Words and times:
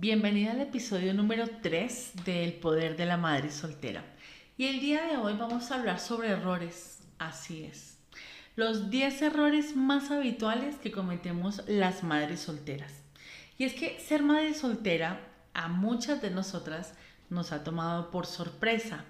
Bienvenida 0.00 0.52
al 0.52 0.60
episodio 0.60 1.12
número 1.12 1.48
3 1.60 2.12
del 2.24 2.52
Poder 2.52 2.96
de 2.96 3.04
la 3.04 3.16
Madre 3.16 3.50
Soltera. 3.50 4.04
Y 4.56 4.66
el 4.66 4.78
día 4.78 5.02
de 5.02 5.16
hoy 5.16 5.34
vamos 5.36 5.72
a 5.72 5.74
hablar 5.74 5.98
sobre 5.98 6.28
errores. 6.28 7.00
Así 7.18 7.64
es. 7.64 7.98
Los 8.54 8.90
10 8.90 9.22
errores 9.22 9.74
más 9.74 10.12
habituales 10.12 10.76
que 10.76 10.92
cometemos 10.92 11.62
las 11.66 12.04
madres 12.04 12.38
solteras. 12.38 12.92
Y 13.58 13.64
es 13.64 13.74
que 13.74 13.98
ser 13.98 14.22
madre 14.22 14.54
soltera 14.54 15.18
a 15.52 15.66
muchas 15.66 16.22
de 16.22 16.30
nosotras 16.30 16.94
nos 17.28 17.50
ha 17.50 17.64
tomado 17.64 18.12
por 18.12 18.26
sorpresa 18.26 19.04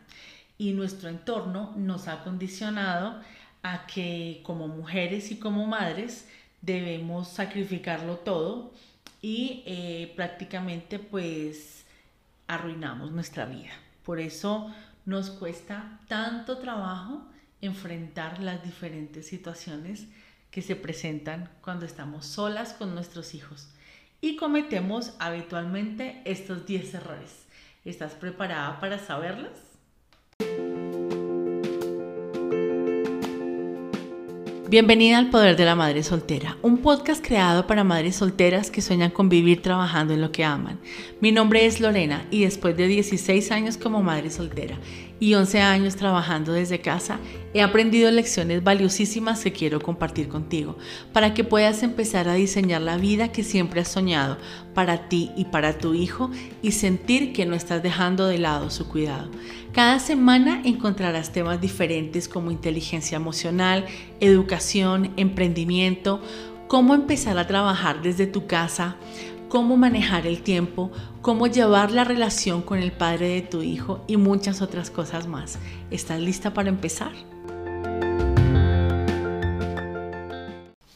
y 0.57 0.73
nuestro 0.73 1.11
entorno 1.11 1.75
nos 1.77 2.09
ha 2.09 2.25
condicionado 2.25 3.21
a 3.63 3.87
que 3.87 4.41
como 4.43 4.69
mujeres 4.69 5.33
y 5.33 5.39
como 5.39 5.67
madres 5.67 6.27
debemos 6.63 7.29
sacrificarlo 7.29 8.17
todo 8.17 8.73
y 9.21 9.63
eh, 9.67 10.13
prácticamente 10.17 10.99
pues 10.99 11.85
arruinamos 12.47 13.13
nuestra 13.13 13.47
vida. 13.47 13.73
Por 14.05 14.21
eso 14.21 14.73
nos 15.05 15.31
cuesta 15.31 16.01
tanto 16.09 16.59
trabajo 16.59 17.27
enfrentar 17.61 18.41
las 18.41 18.63
diferentes 18.63 19.27
situaciones 19.27 20.07
que 20.51 20.63
se 20.63 20.77
presentan 20.77 21.51
cuando 21.61 21.87
estamos 21.87 22.27
solas 22.27 22.73
con 22.73 22.95
nuestros 22.95 23.35
hijos 23.35 23.69
y 24.21 24.37
cometemos 24.37 25.15
habitualmente 25.19 26.23
estos 26.25 26.67
10 26.67 26.95
errores. 26.95 27.47
¿Estás 27.85 28.15
preparada 28.15 28.81
para 28.81 28.99
saberlos? 28.99 29.68
Bienvenida 34.71 35.17
al 35.17 35.31
Poder 35.31 35.57
de 35.57 35.65
la 35.65 35.75
Madre 35.75 36.03
Soltera, 36.03 36.59
un 36.61 36.77
podcast 36.77 37.25
creado 37.25 37.67
para 37.67 37.85
madres 37.85 38.17
solteras 38.17 38.71
que 38.71 38.83
sueñan 38.83 39.11
con 39.11 39.31
vivir 39.31 39.63
trabajando 39.63 40.13
en 40.13 40.21
lo 40.21 40.31
que 40.31 40.45
aman. 40.45 40.79
Mi 41.23 41.33
nombre 41.33 41.65
es 41.65 41.81
Lorena 41.81 42.27
y 42.31 42.43
después 42.43 42.77
de 42.77 42.87
16 42.87 43.51
años 43.51 43.79
como 43.79 44.03
madre 44.03 44.29
soltera 44.29 44.77
y 45.21 45.35
11 45.35 45.61
años 45.61 45.97
trabajando 45.97 46.53
desde 46.53 46.81
casa, 46.81 47.19
he 47.55 47.63
aprendido 47.63 48.11
lecciones 48.11 48.63
valiosísimas 48.63 49.43
que 49.43 49.53
quiero 49.53 49.81
compartir 49.81 50.29
contigo 50.29 50.77
para 51.13 51.35
que 51.35 51.45
puedas 51.45 51.83
empezar 51.83 52.29
a 52.29 52.35
diseñar 52.35 52.83
la 52.83 52.97
vida 52.97 53.33
que 53.33 53.43
siempre 53.43 53.81
has 53.81 53.89
soñado 53.89 54.39
para 54.75 55.09
ti 55.09 55.31
y 55.37 55.47
para 55.47 55.79
tu 55.79 55.95
hijo 55.95 56.31
y 56.63 56.73
sentir 56.73 57.33
que 57.33 57.47
no 57.47 57.55
estás 57.55 57.83
dejando 57.83 58.27
de 58.27 58.39
lado 58.39 58.71
su 58.71 58.89
cuidado. 58.89 59.31
Cada 59.73 59.99
semana 59.99 60.63
encontrarás 60.65 61.33
temas 61.33 61.61
diferentes 61.61 62.29
como 62.29 62.51
inteligencia 62.51 63.17
emocional, 63.17 63.87
educación, 64.21 65.13
emprendimiento, 65.17 66.21
cómo 66.69 66.95
empezar 66.95 67.39
a 67.39 67.47
trabajar 67.47 68.03
desde 68.03 68.27
tu 68.27 68.47
casa, 68.47 68.97
cómo 69.49 69.77
manejar 69.77 70.27
el 70.27 70.43
tiempo, 70.43 70.93
cómo 71.23 71.47
llevar 71.47 71.91
la 71.91 72.05
relación 72.05 72.63
con 72.63 72.79
el 72.79 72.93
padre 72.93 73.29
de 73.29 73.43
tu 73.43 73.63
hijo 73.63 74.05
y 74.07 74.17
muchas 74.17 74.61
otras 74.61 74.91
cosas 74.91 75.27
más. 75.27 75.59
¿Estás 75.91 76.21
lista 76.21 76.53
para 76.53 76.69
empezar? 76.69 77.13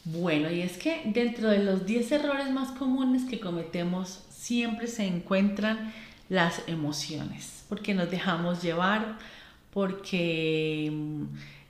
Bueno, 0.05 0.51
y 0.51 0.61
es 0.61 0.77
que 0.77 1.01
dentro 1.05 1.49
de 1.49 1.63
los 1.63 1.85
10 1.85 2.11
errores 2.13 2.51
más 2.51 2.71
comunes 2.71 3.23
que 3.25 3.39
cometemos 3.39 4.23
siempre 4.29 4.87
se 4.87 5.05
encuentran 5.05 5.93
las 6.29 6.61
emociones, 6.67 7.65
porque 7.69 7.93
nos 7.93 8.09
dejamos 8.09 8.61
llevar, 8.61 9.17
porque 9.71 10.91
mm, 10.93 11.23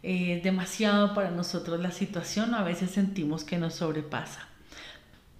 es 0.03 0.43
demasiado 0.43 1.13
para 1.13 1.31
nosotros 1.31 1.79
la 1.79 1.91
situación, 1.91 2.53
a 2.53 2.63
veces 2.63 2.91
sentimos 2.91 3.43
que 3.43 3.57
nos 3.57 3.75
sobrepasa. 3.75 4.52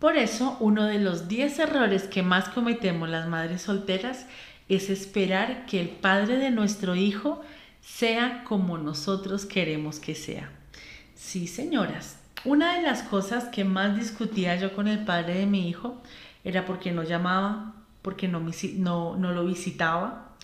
Por 0.04 0.18
eso, 0.18 0.58
uno 0.60 0.84
de 0.84 1.00
los 1.00 1.30
10 1.30 1.60
errores 1.60 2.10
que 2.10 2.24
más 2.24 2.50
cometemos 2.50 3.08
las 3.08 3.30
madres 3.30 3.62
solteras 3.62 4.26
es 4.68 4.90
esperar 4.90 5.66
que 5.66 5.80
el 5.80 5.88
padre 5.88 6.36
de 6.40 6.52
nuestro 6.52 6.94
hijo 6.94 7.42
sea 7.80 8.44
como 8.44 8.78
nosotros 8.78 9.46
queremos 9.46 10.00
que 10.00 10.14
sea. 10.14 10.52
Sí, 11.16 11.48
señoras, 11.48 12.20
una 12.44 12.76
de 12.76 12.82
las 12.82 13.04
cosas 13.04 13.46
que 13.46 13.64
más 13.64 13.96
discutía 13.96 14.58
yo 14.58 14.76
con 14.76 14.90
el 14.90 15.06
padre 15.06 15.36
de 15.36 15.46
mi 15.46 15.70
hijo 15.70 16.02
era 16.44 16.66
porque 16.66 16.92
no 16.92 17.04
llamaba, 17.04 17.74
porque 18.02 18.28
no, 18.28 18.42
lo 18.42 19.46
visitaba. 19.46 20.36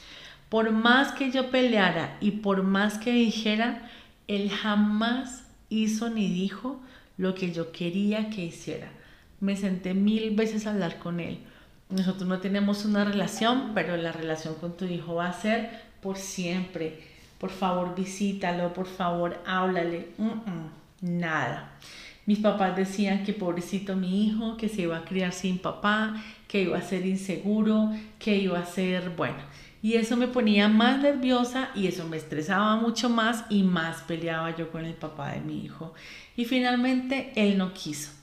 Por 0.48 0.72
más 0.72 1.12
que 1.12 1.32
yo 1.32 1.52
peleara 1.52 2.16
y 2.22 2.32
por 2.32 2.64
más 2.64 2.98
que 2.98 3.12
dijera, 3.12 3.92
él 4.30 4.52
jamás 4.52 5.44
hizo 5.68 6.10
ni 6.10 6.30
dijo 6.30 6.80
lo 7.18 7.36
que 7.36 7.52
yo 7.52 7.74
quería 7.74 8.30
que 8.30 8.46
hiciera 8.46 8.90
me 9.40 9.56
senté 9.56 9.94
mil 9.94 10.36
veces 10.36 10.66
a 10.66 10.72
hablar 10.72 11.00
con 11.00 11.20
él. 11.20 11.40
Nosotros 11.90 12.28
no 12.28 12.40
tenemos 12.40 12.86
una 12.86 13.04
relación, 13.04 13.72
pero 13.74 13.98
la 13.98 14.12
relación 14.12 14.56
con 14.56 14.78
tu 14.78 14.86
hijo 14.86 15.16
va 15.16 15.28
a 15.28 15.34
ser 15.34 15.70
por 16.02 16.18
siempre. 16.18 17.00
Por 17.40 17.50
favor, 17.50 17.96
visítalo, 17.96 18.74
por 18.74 18.86
favor, 18.86 19.42
háblale. 19.46 20.10
nada. 21.02 21.72
Mis 22.26 22.40
papás 22.40 22.76
decían 22.76 23.24
que 23.24 23.34
pobrecito 23.34 23.96
mi 23.96 24.28
hijo, 24.28 24.56
que 24.56 24.70
se 24.70 24.84
iba 24.84 24.98
a 24.98 25.06
criar 25.06 25.32
sin 25.32 25.58
papá, 25.58 26.22
que 26.48 26.62
iba 26.62 26.78
a 26.78 26.82
ser 26.82 27.06
inseguro, 27.06 27.92
que 28.20 28.36
iba 28.36 28.60
a 28.60 28.66
ser, 28.66 29.10
bueno. 29.12 29.40
Y 29.82 29.94
eso 29.94 30.18
me 30.18 30.28
ponía 30.28 30.68
más 30.68 31.00
nerviosa 31.00 31.70
y 31.74 31.88
eso 31.88 32.08
me 32.08 32.18
estresaba 32.18 32.76
mucho 32.76 33.10
más 33.10 33.46
y 33.50 33.64
más 33.64 34.02
peleaba 34.02 34.56
yo 34.56 34.70
con 34.72 34.86
el 34.86 34.94
papá 34.94 35.32
de 35.32 35.40
mi 35.40 35.64
hijo. 35.64 35.94
Y 36.36 36.46
finalmente 36.46 37.32
él 37.36 37.58
no 37.58 37.74
quiso. 37.74 38.19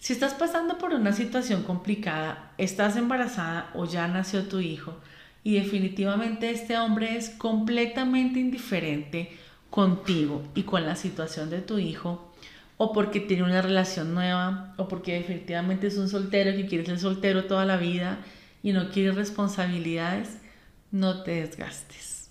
Si 0.00 0.14
estás 0.14 0.32
pasando 0.32 0.78
por 0.78 0.94
una 0.94 1.12
situación 1.12 1.62
complicada, 1.62 2.52
estás 2.56 2.96
embarazada 2.96 3.70
o 3.74 3.84
ya 3.84 4.08
nació 4.08 4.44
tu 4.44 4.58
hijo 4.58 4.96
y 5.44 5.56
definitivamente 5.56 6.48
este 6.48 6.78
hombre 6.78 7.18
es 7.18 7.28
completamente 7.28 8.40
indiferente 8.40 9.30
contigo 9.68 10.42
y 10.54 10.62
con 10.62 10.86
la 10.86 10.96
situación 10.96 11.50
de 11.50 11.60
tu 11.60 11.78
hijo, 11.78 12.32
o 12.78 12.94
porque 12.94 13.20
tiene 13.20 13.42
una 13.42 13.60
relación 13.60 14.14
nueva, 14.14 14.72
o 14.78 14.88
porque 14.88 15.12
definitivamente 15.12 15.88
es 15.88 15.98
un 15.98 16.08
soltero 16.08 16.56
que 16.56 16.66
quiere 16.66 16.86
ser 16.86 16.98
soltero 16.98 17.44
toda 17.44 17.66
la 17.66 17.76
vida 17.76 18.20
y 18.62 18.72
no 18.72 18.88
quiere 18.88 19.12
responsabilidades, 19.12 20.38
no 20.90 21.22
te 21.24 21.42
desgastes. 21.42 22.30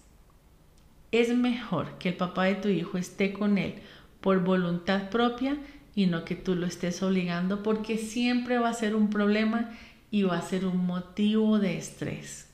Es 1.12 1.30
mejor 1.36 2.00
que 2.00 2.10
el 2.10 2.16
papá 2.16 2.46
de 2.46 2.56
tu 2.56 2.68
hijo 2.68 2.98
esté 2.98 3.32
con 3.32 3.60
él 3.60 3.76
por 4.22 4.44
voluntad 4.44 5.10
propia 5.10 5.58
y 6.00 6.06
no 6.06 6.24
que 6.24 6.36
tú 6.36 6.56
lo 6.56 6.66
estés 6.66 7.04
obligando 7.04 7.62
porque 7.62 7.98
siempre 7.98 8.58
va 8.58 8.70
a 8.70 8.74
ser 8.74 8.96
un 8.96 9.10
problema 9.10 9.70
y 10.10 10.24
va 10.24 10.38
a 10.38 10.42
ser 10.42 10.66
un 10.66 10.86
motivo 10.86 11.60
de 11.60 11.78
estrés. 11.78 12.48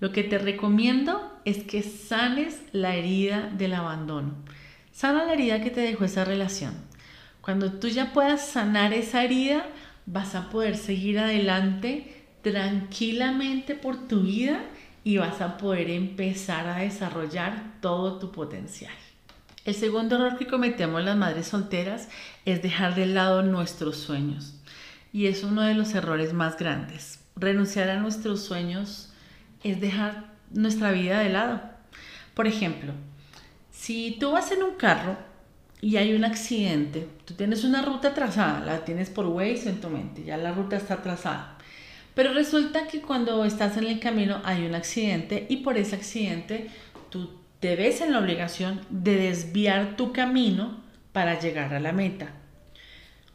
Lo 0.00 0.12
que 0.12 0.22
te 0.22 0.36
recomiendo 0.36 1.32
es 1.46 1.64
que 1.64 1.82
sanes 1.82 2.60
la 2.72 2.94
herida 2.94 3.48
del 3.56 3.72
abandono. 3.72 4.34
Sana 4.92 5.24
la 5.24 5.32
herida 5.32 5.62
que 5.62 5.70
te 5.70 5.80
dejó 5.80 6.04
esa 6.04 6.26
relación. 6.26 6.74
Cuando 7.40 7.72
tú 7.72 7.88
ya 7.88 8.12
puedas 8.12 8.46
sanar 8.46 8.92
esa 8.92 9.24
herida, 9.24 9.64
vas 10.04 10.34
a 10.34 10.50
poder 10.50 10.76
seguir 10.76 11.18
adelante 11.20 12.26
tranquilamente 12.42 13.76
por 13.76 14.08
tu 14.08 14.24
vida 14.24 14.60
y 15.04 15.16
vas 15.16 15.40
a 15.40 15.56
poder 15.56 15.88
empezar 15.88 16.66
a 16.66 16.80
desarrollar 16.80 17.80
todo 17.80 18.18
tu 18.18 18.30
potencial. 18.30 18.92
El 19.68 19.74
segundo 19.74 20.16
error 20.16 20.38
que 20.38 20.46
cometemos 20.46 21.04
las 21.04 21.18
madres 21.18 21.48
solteras 21.48 22.08
es 22.46 22.62
dejar 22.62 22.94
de 22.94 23.04
lado 23.04 23.42
nuestros 23.42 23.98
sueños. 23.98 24.54
Y 25.12 25.26
es 25.26 25.44
uno 25.44 25.60
de 25.60 25.74
los 25.74 25.94
errores 25.94 26.32
más 26.32 26.56
grandes. 26.56 27.20
Renunciar 27.36 27.90
a 27.90 28.00
nuestros 28.00 28.42
sueños 28.42 29.12
es 29.62 29.78
dejar 29.78 30.32
nuestra 30.50 30.90
vida 30.90 31.18
de 31.18 31.28
lado. 31.28 31.60
Por 32.32 32.46
ejemplo, 32.46 32.94
si 33.70 34.16
tú 34.18 34.30
vas 34.30 34.52
en 34.52 34.62
un 34.62 34.76
carro 34.76 35.18
y 35.82 35.98
hay 35.98 36.14
un 36.14 36.24
accidente, 36.24 37.06
tú 37.26 37.34
tienes 37.34 37.62
una 37.62 37.82
ruta 37.82 38.14
trazada, 38.14 38.64
la 38.64 38.86
tienes 38.86 39.10
por 39.10 39.26
Waze 39.26 39.68
en 39.68 39.82
tu 39.82 39.90
mente, 39.90 40.24
ya 40.24 40.38
la 40.38 40.52
ruta 40.52 40.78
está 40.78 41.02
trazada. 41.02 41.58
Pero 42.14 42.32
resulta 42.32 42.86
que 42.86 43.02
cuando 43.02 43.44
estás 43.44 43.76
en 43.76 43.84
el 43.84 44.00
camino 44.00 44.40
hay 44.46 44.64
un 44.64 44.74
accidente 44.74 45.44
y 45.50 45.58
por 45.58 45.76
ese 45.76 45.94
accidente 45.94 46.70
tú 47.10 47.37
te 47.60 47.74
ves 47.74 48.00
en 48.00 48.12
la 48.12 48.20
obligación 48.20 48.80
de 48.90 49.16
desviar 49.16 49.96
tu 49.96 50.12
camino 50.12 50.80
para 51.12 51.40
llegar 51.40 51.74
a 51.74 51.80
la 51.80 51.92
meta. 51.92 52.28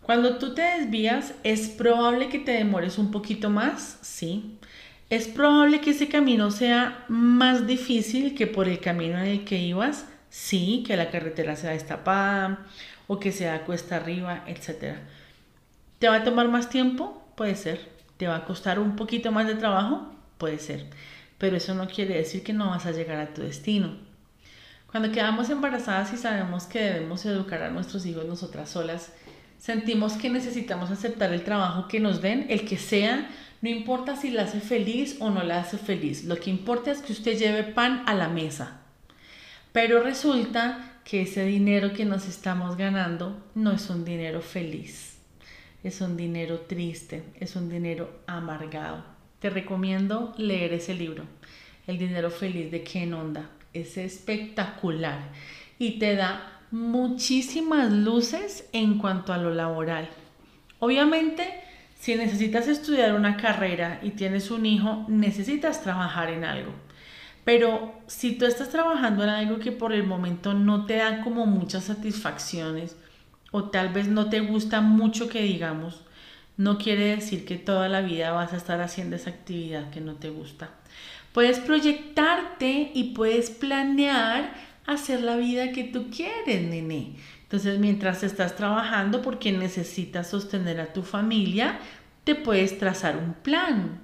Cuando 0.01 0.37
tú 0.37 0.53
te 0.53 0.61
desvías, 0.61 1.33
es 1.43 1.69
probable 1.69 2.29
que 2.29 2.39
te 2.39 2.51
demores 2.51 2.97
un 2.97 3.11
poquito 3.11 3.49
más, 3.49 3.99
sí. 4.01 4.57
Es 5.09 5.27
probable 5.27 5.81
que 5.81 5.91
ese 5.91 6.07
camino 6.07 6.51
sea 6.51 7.05
más 7.07 7.67
difícil 7.67 8.35
que 8.35 8.47
por 8.47 8.67
el 8.67 8.79
camino 8.79 9.17
en 9.17 9.25
el 9.25 9.45
que 9.45 9.59
ibas, 9.59 10.05
sí, 10.29 10.83
que 10.87 10.97
la 10.97 11.11
carretera 11.11 11.55
sea 11.55 11.71
destapada 11.71 12.65
o 13.07 13.19
que 13.19 13.31
sea 13.31 13.63
cuesta 13.65 13.97
arriba, 13.97 14.43
etc. 14.47 14.97
¿Te 15.99 16.07
va 16.09 16.15
a 16.15 16.23
tomar 16.23 16.47
más 16.47 16.69
tiempo? 16.69 17.21
Puede 17.35 17.55
ser. 17.55 17.89
¿Te 18.17 18.27
va 18.27 18.37
a 18.37 18.45
costar 18.45 18.79
un 18.79 18.95
poquito 18.95 19.31
más 19.31 19.47
de 19.47 19.55
trabajo? 19.55 20.13
Puede 20.37 20.59
ser. 20.59 20.85
Pero 21.37 21.57
eso 21.57 21.75
no 21.75 21.87
quiere 21.87 22.15
decir 22.15 22.43
que 22.43 22.53
no 22.53 22.69
vas 22.69 22.85
a 22.85 22.91
llegar 22.91 23.19
a 23.19 23.33
tu 23.33 23.41
destino. 23.41 24.12
Cuando 24.93 25.11
quedamos 25.11 25.49
embarazadas 25.49 26.13
y 26.13 26.17
sabemos 26.17 26.65
que 26.65 26.79
debemos 26.79 27.25
educar 27.25 27.63
a 27.63 27.71
nuestros 27.71 28.05
hijos 28.05 28.27
nosotras 28.27 28.69
solas, 28.69 29.11
sentimos 29.57 30.13
que 30.13 30.29
necesitamos 30.29 30.91
aceptar 30.91 31.33
el 31.33 31.43
trabajo 31.43 31.87
que 31.87 31.99
nos 31.99 32.21
den, 32.21 32.45
el 32.49 32.63
que 32.63 32.77
sea, 32.77 33.27
no 33.63 33.69
importa 33.69 34.15
si 34.15 34.29
la 34.29 34.43
hace 34.43 34.59
feliz 34.59 35.17
o 35.19 35.31
no 35.31 35.41
la 35.41 35.61
hace 35.61 35.79
feliz, 35.79 36.25
lo 36.25 36.35
que 36.35 36.51
importa 36.51 36.91
es 36.91 37.01
que 37.01 37.11
usted 37.11 37.39
lleve 37.39 37.63
pan 37.63 38.03
a 38.05 38.13
la 38.13 38.29
mesa. 38.29 38.81
Pero 39.71 40.03
resulta 40.03 40.99
que 41.03 41.23
ese 41.23 41.43
dinero 41.43 41.91
que 41.93 42.05
nos 42.05 42.27
estamos 42.27 42.77
ganando 42.77 43.43
no 43.55 43.71
es 43.71 43.89
un 43.89 44.05
dinero 44.05 44.41
feliz, 44.41 45.17
es 45.83 46.01
un 46.01 46.15
dinero 46.17 46.59
triste, 46.67 47.23
es 47.39 47.55
un 47.55 47.67
dinero 47.67 48.19
amargado. 48.27 49.03
Te 49.39 49.49
recomiendo 49.49 50.35
leer 50.37 50.71
ese 50.71 50.93
libro, 50.93 51.23
El 51.87 51.97
dinero 51.97 52.29
feliz 52.29 52.69
de 52.69 52.83
Ken 52.83 53.15
Onda. 53.15 53.49
Es 53.73 53.97
espectacular 53.97 55.19
y 55.79 55.99
te 55.99 56.15
da 56.15 56.61
muchísimas 56.71 57.91
luces 57.91 58.67
en 58.71 58.97
cuanto 58.97 59.33
a 59.33 59.37
lo 59.37 59.53
laboral. 59.53 60.09
Obviamente, 60.79 61.47
si 61.99 62.15
necesitas 62.15 62.67
estudiar 62.67 63.13
una 63.13 63.37
carrera 63.37 63.99
y 64.01 64.11
tienes 64.11 64.51
un 64.51 64.65
hijo, 64.65 65.05
necesitas 65.07 65.83
trabajar 65.83 66.29
en 66.29 66.43
algo. 66.43 66.71
Pero 67.45 67.93
si 68.07 68.33
tú 68.37 68.45
estás 68.45 68.69
trabajando 68.69 69.23
en 69.23 69.29
algo 69.29 69.59
que 69.59 69.71
por 69.71 69.93
el 69.93 70.03
momento 70.03 70.53
no 70.53 70.85
te 70.85 70.97
da 70.97 71.21
como 71.21 71.45
muchas 71.45 71.85
satisfacciones 71.85 72.95
o 73.51 73.65
tal 73.65 73.89
vez 73.89 74.07
no 74.07 74.29
te 74.29 74.39
gusta 74.39 74.81
mucho 74.81 75.29
que 75.29 75.43
digamos, 75.43 76.03
no 76.57 76.77
quiere 76.77 77.15
decir 77.15 77.45
que 77.45 77.57
toda 77.57 77.89
la 77.89 78.01
vida 78.01 78.31
vas 78.31 78.53
a 78.53 78.57
estar 78.57 78.81
haciendo 78.81 79.15
esa 79.15 79.29
actividad 79.29 79.89
que 79.89 80.01
no 80.01 80.15
te 80.15 80.29
gusta. 80.29 80.71
Puedes 81.33 81.59
proyectarte 81.59 82.91
y 82.93 83.13
puedes 83.15 83.49
planear 83.49 84.53
hacer 84.85 85.21
la 85.21 85.35
vida 85.35 85.71
que 85.71 85.83
tú 85.83 86.09
quieres, 86.09 86.61
nene. 86.61 87.15
Entonces, 87.43 87.79
mientras 87.79 88.23
estás 88.23 88.55
trabajando 88.55 89.21
porque 89.21 89.51
necesitas 89.51 90.29
sostener 90.29 90.79
a 90.79 90.93
tu 90.93 91.03
familia, 91.03 91.79
te 92.23 92.35
puedes 92.35 92.77
trazar 92.77 93.17
un 93.17 93.33
plan. 93.33 94.01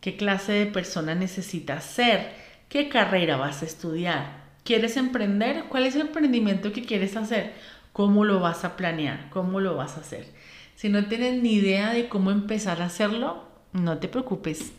¿Qué 0.00 0.16
clase 0.16 0.52
de 0.52 0.66
persona 0.66 1.14
necesitas 1.14 1.84
ser? 1.84 2.32
¿Qué 2.68 2.88
carrera 2.88 3.36
vas 3.36 3.62
a 3.62 3.66
estudiar? 3.66 4.44
¿Quieres 4.64 4.96
emprender? 4.96 5.64
¿Cuál 5.68 5.84
es 5.86 5.94
el 5.94 6.02
emprendimiento 6.02 6.72
que 6.72 6.84
quieres 6.84 7.16
hacer? 7.16 7.52
¿Cómo 7.92 8.24
lo 8.24 8.40
vas 8.40 8.64
a 8.64 8.76
planear? 8.76 9.28
¿Cómo 9.30 9.60
lo 9.60 9.76
vas 9.76 9.96
a 9.96 10.00
hacer? 10.00 10.26
Si 10.74 10.88
no 10.88 11.06
tienes 11.06 11.42
ni 11.42 11.54
idea 11.54 11.92
de 11.92 12.08
cómo 12.08 12.30
empezar 12.30 12.82
a 12.82 12.86
hacerlo, 12.86 13.44
no 13.72 13.98
te 13.98 14.08
preocupes. 14.08 14.72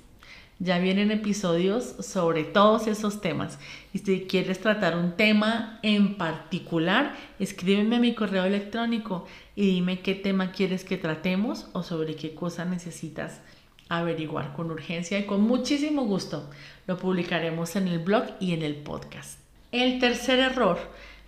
Ya 0.60 0.80
vienen 0.80 1.12
episodios 1.12 1.84
sobre 2.00 2.46
todos 2.46 2.88
esos 2.88 3.20
temas. 3.20 3.60
Y 3.94 4.00
si 4.00 4.22
quieres 4.22 4.62
tratar 4.62 4.98
un 4.98 5.18
tema 5.18 5.80
en 5.84 6.16
particular, 6.16 7.14
escríbeme 7.40 7.98
a 7.98 8.00
mi 8.00 8.16
correo 8.16 8.46
electrónico 8.46 9.26
y 9.56 9.66
dime 9.68 10.00
qué 10.00 10.16
tema 10.16 10.54
quieres 10.54 10.86
que 10.86 10.96
tratemos 10.98 11.68
o 11.74 11.84
sobre 11.84 12.16
qué 12.16 12.34
cosa 12.34 12.64
necesitas 12.64 13.42
averiguar 13.90 14.54
con 14.54 14.72
urgencia 14.72 15.20
y 15.20 15.26
con 15.26 15.42
muchísimo 15.42 16.06
gusto. 16.06 16.50
Lo 16.88 16.98
publicaremos 16.98 17.76
en 17.76 17.90
el 17.90 18.00
blog 18.00 18.24
y 18.40 18.54
en 18.54 18.62
el 18.62 18.76
podcast. 18.76 19.40
El 19.74 20.00
tercer 20.00 20.40
error, 20.40 20.80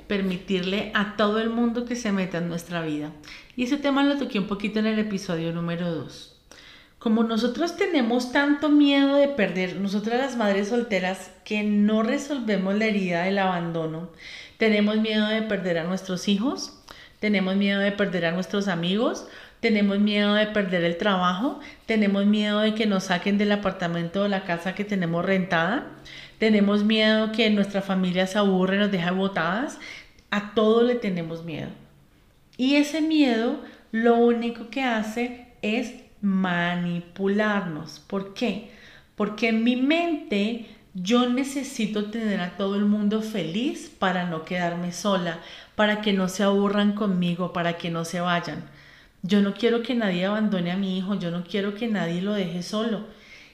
permitirle 0.08 0.92
a 0.96 1.18
todo 1.18 1.40
el 1.40 1.50
mundo 1.50 1.84
que 1.84 1.98
se 1.98 2.14
meta 2.14 2.38
en 2.38 2.48
nuestra 2.48 2.82
vida. 2.82 3.12
Y 3.58 3.64
ese 3.64 3.76
tema 3.76 4.04
lo 4.04 4.18
toqué 4.18 4.40
un 4.40 4.48
poquito 4.48 4.80
en 4.80 4.86
el 4.86 5.00
episodio 5.00 5.52
número 5.52 5.94
2. 5.94 6.37
Como 7.08 7.24
nosotros 7.24 7.78
tenemos 7.78 8.34
tanto 8.34 8.68
miedo 8.68 9.16
de 9.16 9.30
perder, 9.30 9.78
nosotras 9.78 10.20
las 10.20 10.36
madres 10.36 10.68
solteras 10.68 11.32
que 11.46 11.64
no 11.64 12.04
resolvemos 12.04 12.76
la 12.76 12.88
herida 12.88 13.24
del 13.24 13.40
abandono, 13.40 14.10
tenemos 14.58 14.98
miedo 14.98 15.26
de 15.26 15.42
perder 15.42 15.78
a 15.78 15.86
nuestros 15.86 16.28
hijos, 16.28 16.78
tenemos 17.22 17.56
miedo 17.56 17.80
de 17.80 17.94
perder 17.94 18.26
a 18.26 18.34
nuestros 18.34 18.68
amigos, 18.68 19.26
tenemos 19.62 20.00
miedo 20.00 20.34
de 20.34 20.48
perder 20.48 20.84
el 20.84 20.98
trabajo, 20.98 21.62
tenemos 21.86 22.26
miedo 22.26 22.60
de 22.60 22.76
que 22.76 22.88
nos 22.88 23.06
saquen 23.06 23.38
del 23.38 23.54
apartamento 23.54 24.24
o 24.24 24.28
la 24.28 24.44
casa 24.44 24.76
que 24.76 24.84
tenemos 24.84 25.24
rentada, 25.24 25.88
tenemos 26.40 26.84
miedo 26.84 27.32
que 27.32 27.50
nuestra 27.52 27.82
familia 27.82 28.28
se 28.28 28.38
aburre, 28.38 28.76
nos 28.76 28.92
deja 28.92 29.12
botadas, 29.12 29.80
a 30.30 30.54
todo 30.54 30.84
le 30.84 30.96
tenemos 30.96 31.46
miedo. 31.46 31.70
Y 32.58 32.76
ese 32.76 33.00
miedo 33.00 33.62
lo 33.94 34.16
único 34.16 34.70
que 34.70 34.84
hace 34.84 35.48
es 35.62 36.07
manipularnos. 36.22 38.00
¿Por 38.00 38.34
qué? 38.34 38.72
Porque 39.16 39.50
en 39.50 39.64
mi 39.64 39.76
mente 39.76 40.68
yo 40.94 41.30
necesito 41.30 42.10
tener 42.10 42.40
a 42.40 42.58
todo 42.58 42.76
el 42.76 42.86
mundo 42.86 43.22
feliz 43.22 43.92
para 44.00 44.28
no 44.28 44.46
quedarme 44.46 44.92
sola, 44.92 45.42
para 45.76 46.02
que 46.02 46.14
no 46.14 46.28
se 46.28 46.44
aburran 46.44 46.94
conmigo, 46.94 47.54
para 47.54 47.78
que 47.78 47.92
no 47.92 48.04
se 48.04 48.20
vayan. 48.20 48.66
Yo 49.22 49.42
no 49.42 49.54
quiero 49.54 49.84
que 49.84 49.96
nadie 49.96 50.26
abandone 50.26 50.72
a 50.72 50.78
mi 50.78 50.98
hijo, 50.98 51.16
yo 51.16 51.32
no 51.32 51.44
quiero 51.44 51.76
que 51.76 51.88
nadie 51.88 52.22
lo 52.22 52.34
deje 52.34 52.64
solo. 52.64 53.06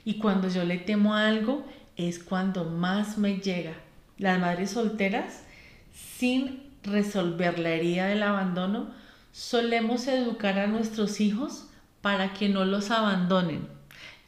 Y 0.05 0.15
cuando 0.15 0.47
yo 0.47 0.63
le 0.63 0.77
temo 0.77 1.15
algo, 1.15 1.65
es 1.97 2.19
cuando 2.19 2.65
más 2.65 3.17
me 3.17 3.37
llega. 3.37 3.73
Las 4.17 4.39
madres 4.39 4.71
solteras, 4.71 5.43
sin 5.91 6.63
resolver 6.83 7.59
la 7.59 7.69
herida 7.69 8.07
del 8.07 8.23
abandono, 8.23 8.87
solemos 9.31 10.07
educar 10.07 10.59
a 10.59 10.67
nuestros 10.67 11.19
hijos 11.19 11.69
para 12.03 12.33
que 12.33 12.49
no 12.49 12.65
los 12.65 12.91
abandonen 12.91 13.67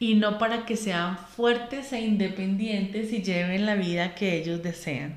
y 0.00 0.16
no 0.16 0.38
para 0.38 0.66
que 0.66 0.76
sean 0.76 1.16
fuertes 1.16 1.92
e 1.92 2.00
independientes 2.00 3.12
y 3.12 3.22
lleven 3.22 3.66
la 3.66 3.76
vida 3.76 4.16
que 4.16 4.36
ellos 4.36 4.64
desean. 4.64 5.14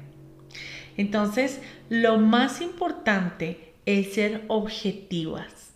Entonces, 0.98 1.60
lo 1.90 2.20
más 2.20 2.62
importante 2.62 3.74
es 3.88 4.14
ser 4.14 4.44
objetivas 4.48 5.70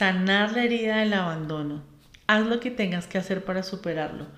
sanar 0.00 0.52
la 0.52 0.64
herida 0.64 0.96
del 1.00 1.12
abandono. 1.12 1.82
Haz 2.26 2.46
lo 2.46 2.58
que 2.58 2.70
tengas 2.70 3.06
que 3.06 3.18
hacer 3.18 3.44
para 3.44 3.62
superarlo. 3.62 4.28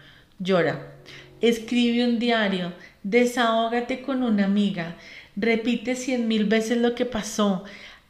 Llora. 0.40 0.94
Escribe 1.40 2.04
un 2.04 2.18
diario. 2.18 2.72
Desahógate 3.04 4.02
con 4.02 4.24
una 4.24 4.46
amiga. 4.46 4.96
Repite 5.36 5.94
cien 5.94 6.26
mil 6.26 6.46
veces 6.46 6.78
lo 6.78 6.96
que 6.96 7.04
pasó. 7.04 7.62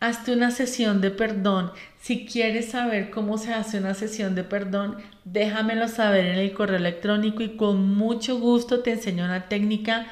Hazte 0.03 0.33
una 0.33 0.51
sesión 0.51 1.01
de 1.01 1.13
perdón. 1.13 1.71
Si 2.01 2.27
quieres 2.27 2.71
saber 2.73 3.11
cómo 3.11 3.39
se 3.39 3.55
hace 3.55 3.79
una 3.79 3.95
sesión 3.95 4.35
de 4.35 4.43
perdón, 4.43 4.97
déjamelo 5.25 5.87
saber 5.87 6.27
en 6.27 6.39
el 6.41 6.53
correo 6.55 6.79
electrónico 6.79 7.45
y 7.45 7.57
con 7.57 7.95
mucho 7.95 8.41
gusto 8.41 8.81
te 8.81 8.91
enseño 8.91 9.25
una 9.25 9.49
técnica 9.49 10.09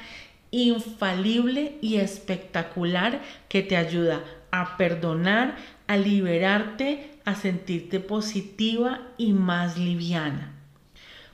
infalible 0.52 1.74
y 1.80 1.96
espectacular 1.96 3.20
que 3.48 3.62
te 3.62 3.76
ayuda 3.76 4.22
a 4.52 4.76
perdonar, 4.76 5.56
a 5.88 5.96
liberarte 5.96 7.10
a 7.24 7.34
sentirte 7.34 7.98
positiva 7.98 9.08
y 9.18 9.32
más 9.32 9.76
liviana. 9.76 10.54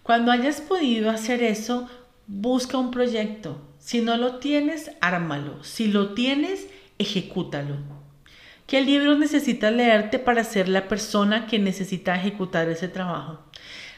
Cuando 0.03 0.33
hayas 0.33 0.63
podido 0.63 1.11
hacer 1.11 1.43
eso, 1.43 1.91
busca 2.27 2.79
un 2.79 2.91
proyecto. 2.91 3.61
Si 3.81 4.01
no 4.01 4.17
lo 4.17 4.37
tienes, 4.37 4.93
ármalo. 5.03 5.63
Si 5.63 5.89
lo 5.89 6.15
tienes, 6.15 6.69
ejecútalo. 6.99 7.96
¿Qué 8.67 8.81
libros 8.81 9.17
necesitas 9.17 9.73
leerte 9.73 10.19
para 10.19 10.43
ser 10.43 10.69
la 10.69 10.89
persona 10.89 11.47
que 11.47 11.61
necesita 11.61 12.17
ejecutar 12.17 12.69
ese 12.69 12.89
trabajo? 12.89 13.39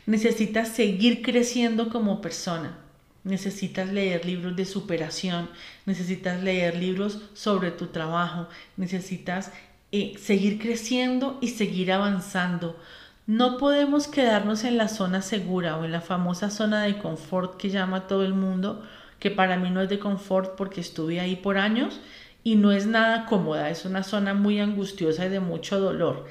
Necesitas 0.04 0.68
seguir 0.68 1.22
creciendo 1.22 1.88
como 1.88 2.20
persona. 2.20 2.76
Necesitas 3.24 3.90
leer 3.90 4.26
libros 4.26 4.56
de 4.56 4.66
superación, 4.66 5.48
necesitas 5.86 6.42
leer 6.42 6.76
libros 6.76 7.22
sobre 7.32 7.70
tu 7.70 7.86
trabajo, 7.86 8.46
necesitas 8.76 9.52
seguir 9.90 10.58
creciendo 10.58 11.38
y 11.40 11.48
seguir 11.48 11.90
avanzando. 11.90 12.78
No 13.26 13.56
podemos 13.56 14.06
quedarnos 14.06 14.64
en 14.64 14.76
la 14.76 14.88
zona 14.88 15.22
segura 15.22 15.78
o 15.78 15.84
en 15.86 15.92
la 15.92 16.02
famosa 16.02 16.50
zona 16.50 16.82
de 16.82 16.98
confort 16.98 17.56
que 17.56 17.70
llama 17.70 18.06
todo 18.06 18.22
el 18.22 18.34
mundo, 18.34 18.82
que 19.18 19.30
para 19.30 19.56
mí 19.56 19.70
no 19.70 19.80
es 19.80 19.88
de 19.88 19.98
confort 19.98 20.56
porque 20.56 20.82
estuve 20.82 21.20
ahí 21.20 21.36
por 21.36 21.56
años 21.56 22.00
y 22.48 22.54
no 22.54 22.72
es 22.72 22.86
nada 22.86 23.26
cómoda, 23.26 23.68
es 23.68 23.84
una 23.84 24.02
zona 24.02 24.32
muy 24.32 24.58
angustiosa 24.58 25.26
y 25.26 25.28
de 25.28 25.38
mucho 25.38 25.78
dolor. 25.78 26.24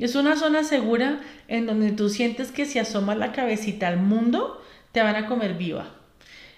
Es 0.00 0.16
una 0.16 0.34
zona 0.34 0.64
segura 0.64 1.20
en 1.46 1.66
donde 1.66 1.92
tú 1.92 2.08
sientes 2.08 2.50
que 2.50 2.66
si 2.66 2.80
asomas 2.80 3.18
la 3.18 3.30
cabecita 3.30 3.86
al 3.86 3.98
mundo, 3.98 4.60
te 4.90 5.00
van 5.00 5.14
a 5.14 5.28
comer 5.28 5.54
viva. 5.54 5.94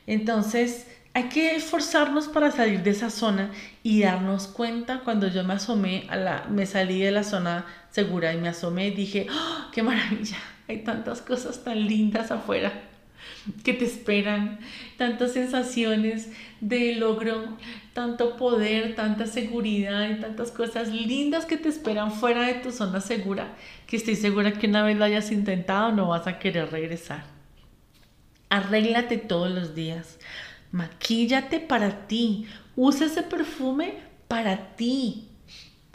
Entonces, 0.06 0.86
hay 1.12 1.24
que 1.24 1.56
esforzarnos 1.56 2.28
para 2.28 2.50
salir 2.50 2.82
de 2.84 2.92
esa 2.92 3.10
zona 3.10 3.50
y 3.82 4.00
darnos 4.00 4.46
cuenta 4.46 5.00
cuando 5.00 5.28
yo 5.28 5.44
me 5.44 5.52
asomé 5.52 6.06
a 6.08 6.16
la 6.16 6.46
me 6.48 6.64
salí 6.64 6.98
de 6.98 7.10
la 7.10 7.22
zona 7.22 7.66
segura 7.90 8.32
y 8.32 8.38
me 8.38 8.48
asomé 8.48 8.86
y 8.86 8.90
dije 8.92 9.26
¡Oh, 9.30 9.70
qué 9.72 9.82
maravilla 9.82 10.38
hay 10.68 10.84
tantas 10.84 11.20
cosas 11.20 11.62
tan 11.64 11.86
lindas 11.86 12.30
afuera 12.30 12.72
que 13.62 13.72
te 13.72 13.84
esperan 13.84 14.58
tantas 14.96 15.32
sensaciones 15.32 16.30
de 16.60 16.94
logro 16.96 17.56
tanto 17.96 18.36
poder 18.36 18.94
tanta 18.94 19.26
seguridad 19.26 20.08
y 20.08 20.20
tantas 20.20 20.52
cosas 20.52 20.88
lindas 20.88 21.46
que 21.46 21.56
te 21.56 21.68
esperan 21.68 22.12
fuera 22.12 22.42
de 22.42 22.54
tu 22.54 22.70
zona 22.70 23.00
segura 23.00 23.56
que 23.88 23.96
estoy 23.96 24.14
segura 24.14 24.52
que 24.52 24.68
una 24.68 24.84
vez 24.84 24.96
lo 24.96 25.04
hayas 25.04 25.32
intentado 25.32 25.90
no 25.90 26.08
vas 26.08 26.28
a 26.28 26.38
querer 26.38 26.70
regresar 26.70 27.24
arréglate 28.50 29.16
todos 29.16 29.50
los 29.50 29.74
días 29.74 30.18
Maquíllate 30.72 31.60
para 31.60 32.06
ti. 32.06 32.46
Usa 32.74 33.06
ese 33.06 33.22
perfume 33.22 33.94
para 34.28 34.76
ti. 34.76 35.28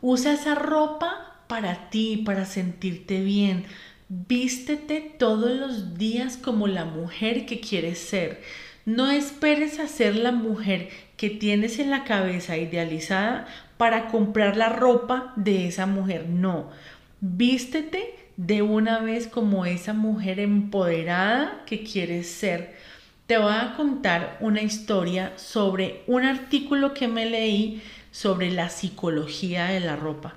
Usa 0.01 0.33
esa 0.33 0.55
ropa 0.55 1.43
para 1.47 1.89
ti, 1.89 2.23
para 2.25 2.45
sentirte 2.45 3.21
bien. 3.21 3.65
Vístete 4.09 5.15
todos 5.19 5.51
los 5.51 5.97
días 5.97 6.37
como 6.37 6.67
la 6.67 6.85
mujer 6.85 7.45
que 7.45 7.59
quieres 7.59 7.99
ser. 7.99 8.41
No 8.85 9.11
esperes 9.11 9.79
a 9.79 9.87
ser 9.87 10.15
la 10.15 10.31
mujer 10.31 10.89
que 11.15 11.29
tienes 11.29 11.77
en 11.77 11.91
la 11.91 12.03
cabeza 12.03 12.57
idealizada 12.57 13.45
para 13.77 14.07
comprar 14.07 14.57
la 14.57 14.69
ropa 14.69 15.33
de 15.35 15.67
esa 15.67 15.85
mujer. 15.85 16.27
No, 16.27 16.69
vístete 17.19 18.15
de 18.37 18.63
una 18.63 18.99
vez 18.99 19.27
como 19.27 19.67
esa 19.67 19.93
mujer 19.93 20.39
empoderada 20.39 21.61
que 21.67 21.83
quieres 21.83 22.27
ser. 22.27 22.75
Te 23.27 23.37
voy 23.37 23.53
a 23.53 23.75
contar 23.77 24.37
una 24.41 24.63
historia 24.63 25.33
sobre 25.37 26.01
un 26.07 26.25
artículo 26.25 26.95
que 26.95 27.07
me 27.07 27.27
leí 27.27 27.83
sobre 28.09 28.51
la 28.51 28.69
psicología 28.69 29.65
de 29.65 29.79
la 29.79 29.95
ropa. 29.95 30.35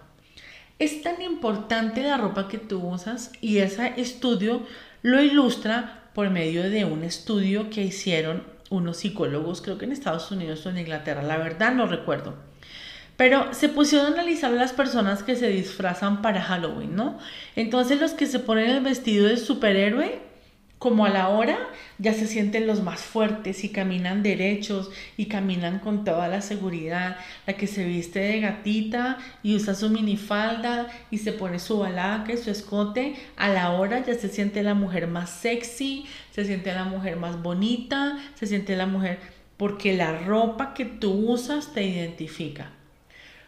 Es 0.79 1.03
tan 1.03 1.23
importante 1.23 2.03
la 2.03 2.19
ropa 2.19 2.47
que 2.47 2.59
tú 2.59 2.87
usas 2.87 3.33
y 3.41 3.59
ese 3.59 3.95
estudio 3.97 4.63
lo 5.05 5.23
ilustra 5.23 6.09
por 6.15 6.31
medio 6.31 6.63
de 6.71 6.87
un 6.87 7.05
estudio 7.05 7.69
que 7.69 7.83
hicieron 7.83 8.43
unos 8.71 8.97
psicólogos, 8.97 9.61
creo 9.61 9.77
que 9.77 9.85
en 9.85 9.93
Estados 9.93 10.31
Unidos 10.31 10.65
o 10.65 10.71
en 10.71 10.79
Inglaterra, 10.79 11.23
la 11.23 11.37
verdad 11.37 11.75
no 11.75 11.87
recuerdo. 11.87 12.35
Pero 13.19 13.53
se 13.53 13.69
pusieron 13.69 14.07
a 14.07 14.15
analizar 14.15 14.51
a 14.51 14.57
las 14.57 14.73
personas 14.73 15.23
que 15.23 15.37
se 15.37 15.49
disfrazan 15.49 16.23
para 16.23 16.41
Halloween, 16.41 16.97
¿no? 16.97 17.19
Entonces 17.55 18.01
los 18.01 18.13
que 18.13 18.25
se 18.25 18.39
ponen 18.39 18.71
el 18.71 18.83
vestido 18.83 19.29
de 19.29 19.37
superhéroe 19.37 20.23
como 20.85 21.07
a 21.07 21.09
la 21.09 21.31
hora 21.31 21.57
ya 21.97 22.13
se 22.13 22.27
sienten 22.27 22.67
los 22.67 22.83
más 22.83 23.01
fuertes 23.01 23.65
y 23.65 23.71
caminan 23.71 24.23
derechos 24.23 24.91
y 25.17 25.29
caminan 25.29 25.79
con 25.79 26.05
toda 26.05 26.29
la 26.29 26.43
seguridad. 26.43 27.17
La 27.47 27.55
que 27.55 27.67
se 27.67 27.87
viste 27.87 28.19
de 28.19 28.41
gatita 28.41 29.17
y 29.43 29.57
usa 29.57 29.75
su 29.75 29.89
minifalda 29.89 30.89
y 31.11 31.17
se 31.17 31.33
pone 31.33 31.59
su 31.59 31.79
balaca 31.79 32.35
y 32.35 32.37
su 32.37 32.51
escote, 32.51 33.17
a 33.39 33.49
la 33.49 33.71
hora 33.71 34.05
ya 34.05 34.13
se 34.13 34.29
siente 34.29 34.63
la 34.63 34.75
mujer 34.75 35.07
más 35.07 35.31
sexy, 35.31 36.05
se 36.33 36.45
siente 36.45 36.75
la 36.75 36.85
mujer 36.85 37.17
más 37.17 37.43
bonita, 37.43 38.19
se 38.35 38.47
siente 38.47 38.77
la 38.77 38.85
mujer 38.85 39.21
porque 39.57 39.97
la 39.97 40.19
ropa 40.19 40.75
que 40.75 40.85
tú 40.85 41.13
usas 41.13 41.73
te 41.73 41.83
identifica. 41.83 42.73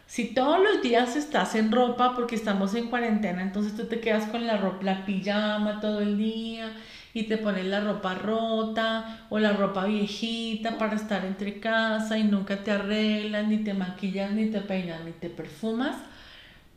Si 0.07 0.33
todos 0.33 0.57
los 0.57 0.81
días 0.81 1.15
estás 1.15 1.53
en 1.53 1.71
ropa 1.71 2.15
porque 2.15 2.33
estamos 2.33 2.73
en 2.73 2.89
cuarentena, 2.89 3.43
entonces 3.43 3.75
tú 3.75 3.85
te 3.85 3.99
quedas 3.99 4.25
con 4.25 4.47
la 4.47 4.57
ropa, 4.57 4.83
la 4.83 5.05
pijama 5.05 5.79
todo 5.81 5.99
el 5.99 6.17
día 6.17 6.73
y 7.17 7.23
te 7.23 7.39
pones 7.39 7.65
la 7.65 7.79
ropa 7.79 8.13
rota 8.13 9.25
o 9.31 9.39
la 9.39 9.53
ropa 9.53 9.85
viejita 9.85 10.77
para 10.77 10.95
estar 10.95 11.25
entre 11.25 11.59
casa 11.59 12.19
y 12.19 12.23
nunca 12.23 12.63
te 12.63 12.69
arreglas, 12.69 13.47
ni 13.47 13.57
te 13.57 13.73
maquillas, 13.73 14.31
ni 14.33 14.51
te 14.51 14.61
peinas, 14.61 15.03
ni 15.03 15.13
te 15.13 15.31
perfumas, 15.31 15.95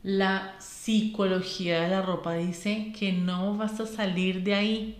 la 0.01 0.55
psicología 0.57 1.83
de 1.83 1.89
la 1.89 2.01
ropa 2.01 2.33
dice 2.33 2.91
que 2.97 3.13
no 3.13 3.55
vas 3.55 3.79
a 3.79 3.85
salir 3.85 4.41
de 4.41 4.55
ahí. 4.55 4.97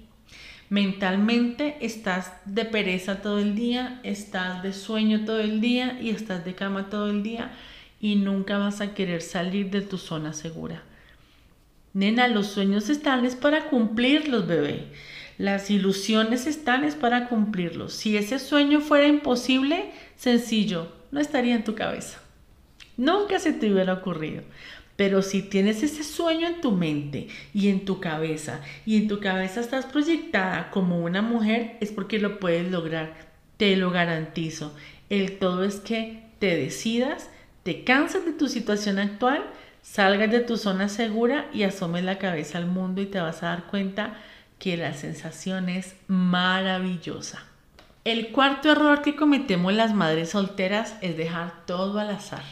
Mentalmente 0.70 1.76
estás 1.82 2.34
de 2.46 2.66
pereza 2.66 3.24
todo 3.24 3.40
el 3.40 3.56
día, 3.56 4.00
estás 4.04 4.62
de 4.62 4.74
sueño 4.74 5.26
todo 5.26 5.40
el 5.40 5.60
día 5.60 6.00
y 6.00 6.12
estás 6.12 6.46
de 6.46 6.54
cama 6.54 6.92
todo 6.92 7.10
el 7.10 7.24
día 7.24 7.52
y 8.00 8.14
nunca 8.14 8.60
vas 8.60 8.80
a 8.80 8.94
querer 8.94 9.24
salir 9.24 9.72
de 9.72 9.82
tu 9.82 9.98
zona 9.98 10.34
segura. 10.34 10.84
Nena, 11.94 12.28
los 12.28 12.46
sueños 12.46 12.92
están 12.92 13.26
es 13.26 13.36
para 13.36 13.70
cumplirlos, 13.70 14.46
bebé. 14.46 14.86
Las 15.38 15.72
ilusiones 15.72 16.48
están 16.48 16.84
es 16.84 16.96
para 16.96 17.28
cumplirlos. 17.28 17.94
Si 17.94 18.18
ese 18.18 18.40
sueño 18.40 18.82
fuera 18.82 19.08
imposible, 19.08 19.92
sencillo, 20.16 20.92
no 21.12 21.20
estaría 21.20 21.56
en 21.56 21.64
tu 21.64 21.76
cabeza. 21.76 22.20
Nunca 22.98 23.40
se 23.40 23.54
te 23.54 23.72
hubiera 23.72 23.94
ocurrido. 23.94 24.44
Pero 24.96 25.24
si 25.24 25.42
tienes 25.42 25.82
ese 25.82 26.04
sueño 26.04 26.48
en 26.48 26.62
tu 26.62 26.72
mente 26.72 27.28
y 27.54 27.70
en 27.70 27.86
tu 27.86 28.00
cabeza, 28.00 28.62
y 28.86 28.98
en 28.98 29.08
tu 29.08 29.20
cabeza 29.20 29.60
estás 29.60 29.86
proyectada 29.86 30.70
como 30.70 31.00
una 31.00 31.24
mujer, 31.24 31.78
es 31.80 31.92
porque 31.92 32.20
lo 32.20 32.40
puedes 32.40 32.70
lograr. 32.70 33.16
Te 33.58 33.76
lo 33.78 33.90
garantizo. 33.90 34.76
El 35.10 35.40
todo 35.40 35.64
es 35.64 35.80
que 35.80 36.24
te 36.40 36.56
decidas, 36.56 37.30
te 37.64 37.84
cansas 37.84 38.26
de 38.26 38.34
tu 38.34 38.48
situación 38.48 39.00
actual, 39.00 39.44
salgas 39.82 40.30
de 40.30 40.42
tu 40.42 40.58
zona 40.58 40.88
segura 40.90 41.50
y 41.54 41.64
asomes 41.64 42.04
la 42.04 42.20
cabeza 42.20 42.58
al 42.58 42.68
mundo 42.68 43.02
y 43.02 43.08
te 43.08 43.20
vas 43.20 43.42
a 43.42 43.48
dar 43.48 43.68
cuenta 43.68 44.20
que 44.62 44.78
la 44.78 44.94
sensación 44.94 45.70
es 45.70 45.96
maravillosa. 46.08 47.44
El 48.04 48.30
cuarto 48.30 48.72
error 48.72 49.02
que 49.02 49.16
cometemos 49.16 49.74
las 49.74 49.96
madres 49.96 50.30
solteras 50.30 50.94
es 51.02 51.18
dejar 51.18 51.66
todo 51.66 52.00
al 52.00 52.12
azar. 52.12 52.44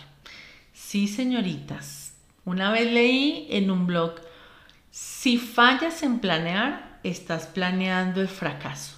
Sí, 0.73 1.07
señoritas. 1.07 2.15
Una 2.45 2.71
vez 2.71 2.91
leí 2.91 3.45
en 3.51 3.69
un 3.69 3.85
blog, 3.85 4.15
si 4.89 5.37
fallas 5.37 6.01
en 6.01 6.17
planear, 6.17 6.99
estás 7.03 7.45
planeando 7.45 8.21
el 8.21 8.27
fracaso. 8.27 8.97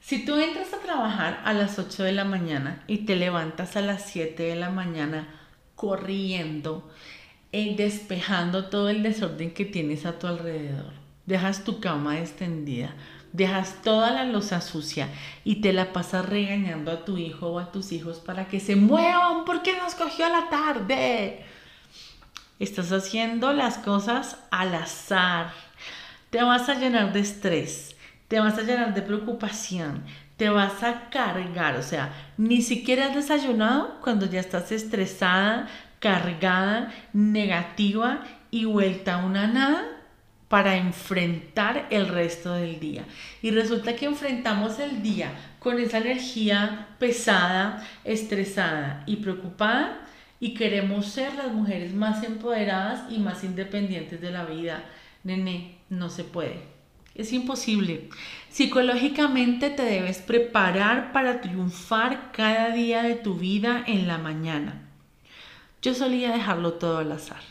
Si 0.00 0.24
tú 0.24 0.38
entras 0.38 0.72
a 0.72 0.78
trabajar 0.78 1.42
a 1.44 1.52
las 1.52 1.78
8 1.78 2.04
de 2.04 2.12
la 2.12 2.24
mañana 2.24 2.82
y 2.86 3.04
te 3.04 3.16
levantas 3.16 3.76
a 3.76 3.82
las 3.82 4.06
7 4.06 4.44
de 4.44 4.56
la 4.56 4.70
mañana 4.70 5.28
corriendo, 5.74 6.90
y 7.52 7.74
despejando 7.74 8.66
todo 8.66 8.88
el 8.88 9.02
desorden 9.02 9.52
que 9.52 9.66
tienes 9.66 10.06
a 10.06 10.18
tu 10.18 10.26
alrededor, 10.26 11.07
dejas 11.28 11.62
tu 11.62 11.78
cama 11.78 12.18
extendida, 12.18 12.94
dejas 13.34 13.82
toda 13.82 14.10
la 14.10 14.24
losa 14.24 14.62
sucia 14.62 15.08
y 15.44 15.56
te 15.56 15.74
la 15.74 15.92
pasas 15.92 16.24
regañando 16.24 16.90
a 16.90 17.04
tu 17.04 17.18
hijo 17.18 17.48
o 17.48 17.58
a 17.58 17.70
tus 17.70 17.92
hijos 17.92 18.18
para 18.18 18.48
que 18.48 18.60
se 18.60 18.76
muevan 18.76 19.44
porque 19.44 19.76
nos 19.76 19.94
cogió 19.94 20.26
la 20.30 20.48
tarde. 20.48 21.44
Estás 22.58 22.90
haciendo 22.92 23.52
las 23.52 23.76
cosas 23.76 24.38
al 24.50 24.74
azar. 24.74 25.52
Te 26.30 26.42
vas 26.42 26.70
a 26.70 26.74
llenar 26.76 27.12
de 27.12 27.20
estrés, 27.20 27.94
te 28.26 28.40
vas 28.40 28.56
a 28.56 28.62
llenar 28.62 28.94
de 28.94 29.02
preocupación, 29.02 30.04
te 30.38 30.48
vas 30.48 30.82
a 30.82 31.10
cargar, 31.10 31.76
o 31.76 31.82
sea, 31.82 32.12
ni 32.38 32.62
siquiera 32.62 33.06
has 33.06 33.14
desayunado 33.14 34.00
cuando 34.00 34.24
ya 34.24 34.40
estás 34.40 34.72
estresada, 34.72 35.68
cargada, 36.00 36.90
negativa 37.12 38.24
y 38.50 38.64
vuelta 38.64 39.16
a 39.16 39.26
una 39.26 39.46
nada 39.46 39.97
para 40.48 40.76
enfrentar 40.76 41.86
el 41.90 42.08
resto 42.08 42.54
del 42.54 42.80
día. 42.80 43.04
Y 43.42 43.50
resulta 43.50 43.94
que 43.96 44.06
enfrentamos 44.06 44.78
el 44.78 45.02
día 45.02 45.32
con 45.58 45.78
esa 45.78 45.98
energía 45.98 46.88
pesada, 46.98 47.86
estresada 48.04 49.02
y 49.06 49.16
preocupada 49.16 50.06
y 50.40 50.54
queremos 50.54 51.06
ser 51.06 51.34
las 51.34 51.52
mujeres 51.52 51.94
más 51.94 52.22
empoderadas 52.24 53.10
y 53.12 53.18
más 53.18 53.44
independientes 53.44 54.20
de 54.20 54.30
la 54.30 54.44
vida. 54.44 54.84
Nene, 55.24 55.78
no 55.90 56.10
se 56.10 56.24
puede. 56.24 56.62
Es 57.14 57.32
imposible. 57.32 58.08
Psicológicamente 58.48 59.70
te 59.70 59.82
debes 59.82 60.18
preparar 60.18 61.12
para 61.12 61.40
triunfar 61.40 62.30
cada 62.32 62.70
día 62.70 63.02
de 63.02 63.16
tu 63.16 63.34
vida 63.34 63.82
en 63.86 64.06
la 64.06 64.18
mañana. 64.18 64.82
Yo 65.82 65.94
solía 65.94 66.32
dejarlo 66.32 66.74
todo 66.74 66.98
al 66.98 67.10
azar. 67.10 67.42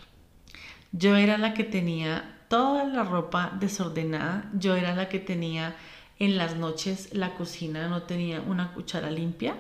Yo 0.94 1.18
era 1.18 1.38
la 1.38 1.54
que 1.54 1.66
tenía 1.66 2.37
toda 2.48 2.84
la 2.86 3.04
ropa 3.04 3.54
desordenada. 3.60 4.50
Yo 4.54 4.76
era 4.76 4.96
la 4.96 5.10
que 5.10 5.20
tenía 5.20 5.76
en 6.20 6.38
las 6.38 6.56
noches 6.56 7.10
la 7.14 7.36
cocina, 7.36 7.88
no 7.88 8.04
tenía 8.04 8.42
una 8.42 8.74
cuchara 8.74 9.12
limpia 9.12 9.56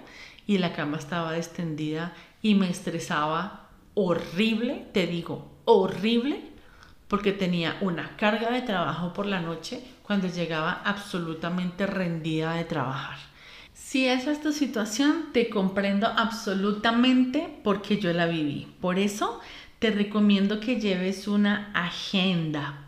y 0.48 0.58
la 0.58 0.74
cama 0.74 0.98
estaba 0.98 1.38
extendida 1.38 2.14
y 2.42 2.56
me 2.56 2.70
estresaba 2.70 3.70
horrible, 3.94 4.88
te 4.94 5.08
digo, 5.08 5.52
horrible, 5.66 6.42
porque 7.08 7.32
tenía 7.32 7.78
una 7.82 8.16
carga 8.18 8.52
de 8.52 8.62
trabajo 8.62 9.14
por 9.14 9.26
la 9.26 9.42
noche 9.42 9.84
cuando 10.04 10.28
llegaba 10.28 10.82
absolutamente 10.84 11.86
rendida 11.86 12.54
de 12.54 12.64
trabajar. 12.64 13.18
Si 13.74 14.08
esa 14.08 14.32
es 14.32 14.42
tu 14.42 14.52
situación, 14.52 15.30
te 15.32 15.50
comprendo 15.50 16.08
absolutamente 16.08 17.60
porque 17.64 17.98
yo 17.98 18.12
la 18.12 18.26
viví. 18.26 18.68
Por 18.82 19.00
eso 19.00 19.40
te 19.80 19.92
recomiendo 19.92 20.60
que 20.60 20.80
lleves 20.80 21.28
una 21.28 21.72
agenda. 21.74 22.86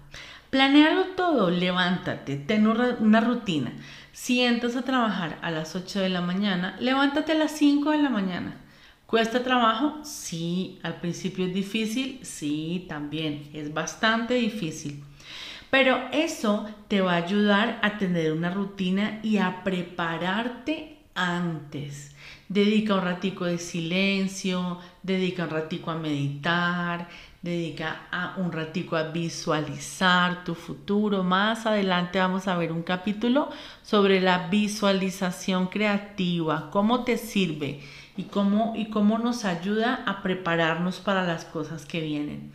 Planealo 0.50 1.06
todo, 1.16 1.52
levántate, 1.52 2.36
ten 2.36 2.66
una 2.68 3.22
rutina. 3.22 3.72
Si 4.12 4.42
entras 4.42 4.76
a 4.76 4.82
trabajar 4.82 5.38
a 5.42 5.52
las 5.52 5.76
8 5.76 6.00
de 6.00 6.10
la 6.10 6.22
mañana, 6.22 6.76
levántate 6.80 7.34
a 7.34 7.36
las 7.36 7.52
5 7.52 7.92
de 7.92 8.00
la 8.00 8.10
mañana. 8.10 8.58
¿Cuesta 9.06 9.44
trabajo? 9.44 10.00
Sí, 10.04 10.80
al 10.84 10.96
principio 11.00 11.46
es 11.46 11.54
difícil, 11.54 12.20
sí, 12.24 12.86
también, 12.90 13.50
es 13.54 13.74
bastante 13.74 14.36
difícil. 14.36 15.04
Pero 15.70 16.00
eso 16.12 16.68
te 16.88 17.02
va 17.02 17.14
a 17.14 17.24
ayudar 17.24 17.80
a 17.84 17.98
tener 17.98 18.34
una 18.34 18.50
rutina 18.50 19.20
y 19.24 19.38
a 19.38 19.64
prepararte 19.64 20.99
antes. 21.20 22.16
Dedica 22.48 22.96
un 22.96 23.02
ratico 23.02 23.46
de 23.46 23.58
silencio, 23.58 24.80
dedica 25.04 25.44
un 25.44 25.50
ratico 25.52 25.92
a 25.92 25.96
meditar, 25.96 27.08
dedica 27.42 28.08
a 28.12 28.36
un 28.38 28.52
ratico 28.52 28.96
a 28.96 29.04
visualizar 29.04 30.44
tu 30.44 30.56
futuro. 30.56 31.24
Más 31.24 31.66
adelante 31.66 32.20
vamos 32.20 32.48
a 32.48 32.58
ver 32.58 32.72
un 32.72 32.84
capítulo 32.84 33.50
sobre 33.84 34.22
la 34.22 34.48
visualización 34.48 35.68
creativa, 35.68 36.70
cómo 36.72 37.04
te 37.04 37.18
sirve 37.18 37.82
y 38.18 38.24
cómo, 38.24 38.74
y 38.76 38.90
cómo 38.90 39.20
nos 39.20 39.46
ayuda 39.46 40.04
a 40.06 40.24
prepararnos 40.24 41.00
para 41.00 41.24
las 41.24 41.46
cosas 41.46 41.86
que 41.86 42.02
vienen. 42.02 42.52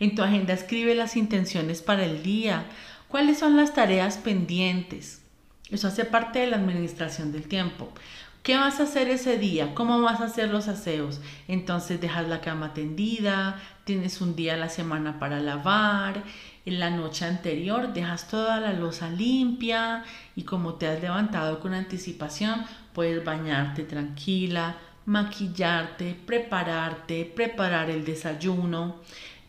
En 0.00 0.14
tu 0.14 0.22
agenda 0.22 0.52
escribe 0.52 0.94
las 0.94 1.16
intenciones 1.16 1.82
para 1.82 2.04
el 2.04 2.22
día. 2.22 2.66
¿Cuáles 3.08 3.38
son 3.38 3.56
las 3.56 3.74
tareas 3.74 4.18
pendientes? 4.18 5.22
Eso 5.70 5.88
hace 5.88 6.04
parte 6.04 6.40
de 6.40 6.46
la 6.46 6.56
administración 6.56 7.32
del 7.32 7.48
tiempo. 7.48 7.92
¿Qué 8.42 8.56
vas 8.56 8.80
a 8.80 8.84
hacer 8.84 9.10
ese 9.10 9.36
día? 9.36 9.74
¿Cómo 9.74 10.00
vas 10.00 10.20
a 10.20 10.24
hacer 10.24 10.48
los 10.48 10.68
aseos? 10.68 11.20
Entonces 11.48 12.00
dejas 12.00 12.28
la 12.28 12.40
cama 12.40 12.72
tendida, 12.72 13.60
tienes 13.84 14.20
un 14.20 14.36
día 14.36 14.54
a 14.54 14.56
la 14.56 14.70
semana 14.70 15.18
para 15.18 15.40
lavar, 15.40 16.22
en 16.64 16.80
la 16.80 16.90
noche 16.90 17.24
anterior 17.24 17.92
dejas 17.92 18.28
toda 18.28 18.60
la 18.60 18.72
losa 18.72 19.10
limpia 19.10 20.04
y 20.36 20.42
como 20.42 20.74
te 20.74 20.86
has 20.86 21.00
levantado 21.00 21.60
con 21.60 21.74
anticipación, 21.74 22.64
puedes 22.92 23.24
bañarte 23.24 23.84
tranquila, 23.84 24.76
maquillarte, 25.06 26.14
prepararte, 26.26 27.24
preparar 27.24 27.88
el 27.90 28.04
desayuno 28.04 28.96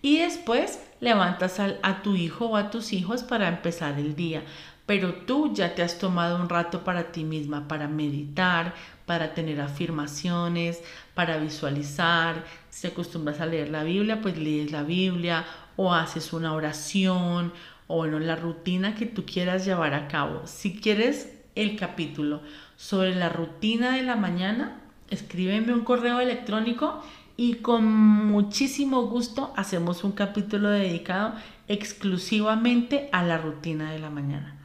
y 0.02 0.20
después 0.20 0.80
levantas 1.02 1.60
a, 1.60 2.02
tu 2.02 2.16
hijo 2.16 2.46
o 2.46 2.56
a 2.56 2.70
tus 2.70 2.94
hijos 2.94 3.24
para 3.24 3.50
empezar 3.50 4.00
el 4.00 4.16
día. 4.16 4.44
Pero 4.90 5.14
tú 5.14 5.54
ya 5.54 5.76
te 5.76 5.84
has 5.84 6.00
tomado 6.00 6.42
un 6.42 6.50
rato 6.50 6.84
para 6.84 7.12
ti 7.12 7.24
misma, 7.24 7.68
para 7.68 7.88
meditar, 7.88 8.74
para 9.06 9.36
tener 9.36 9.62
afirmaciones, 9.62 10.82
para 11.14 11.38
visualizar. 11.38 12.44
Si 12.72 12.88
acostumbras 12.88 13.40
a 13.40 13.46
leer 13.46 13.70
la 13.70 13.84
Biblia, 13.84 14.20
pues 14.20 14.40
lees 14.40 14.72
la 14.72 14.82
Biblia 14.82 15.46
o 15.76 15.94
haces 15.94 16.34
una 16.34 16.54
oración 16.54 17.54
o 17.86 17.98
bueno, 17.98 18.18
la 18.18 18.36
rutina 18.36 18.96
que 18.96 19.06
tú 19.06 19.28
quieras 19.28 19.64
llevar 19.64 19.94
a 19.94 20.08
cabo. 20.08 20.42
Si 20.48 20.80
quieres 20.80 21.38
el 21.54 21.78
capítulo 21.78 22.42
sobre 22.76 23.14
la 23.14 23.30
rutina 23.30 23.96
de 23.96 24.02
la 24.02 24.16
mañana, 24.16 24.82
escríbeme 25.12 25.72
un 25.72 25.84
correo 25.84 26.20
electrónico 26.20 27.04
y 27.38 27.58
con 27.58 27.86
muchísimo 27.86 29.04
gusto 29.04 29.54
hacemos 29.56 30.04
un 30.04 30.14
capítulo 30.14 30.72
dedicado 30.72 31.36
exclusivamente 31.68 33.08
a 33.12 33.22
la 33.22 33.38
rutina 33.38 33.92
de 33.92 34.00
la 34.00 34.10
mañana. 34.10 34.59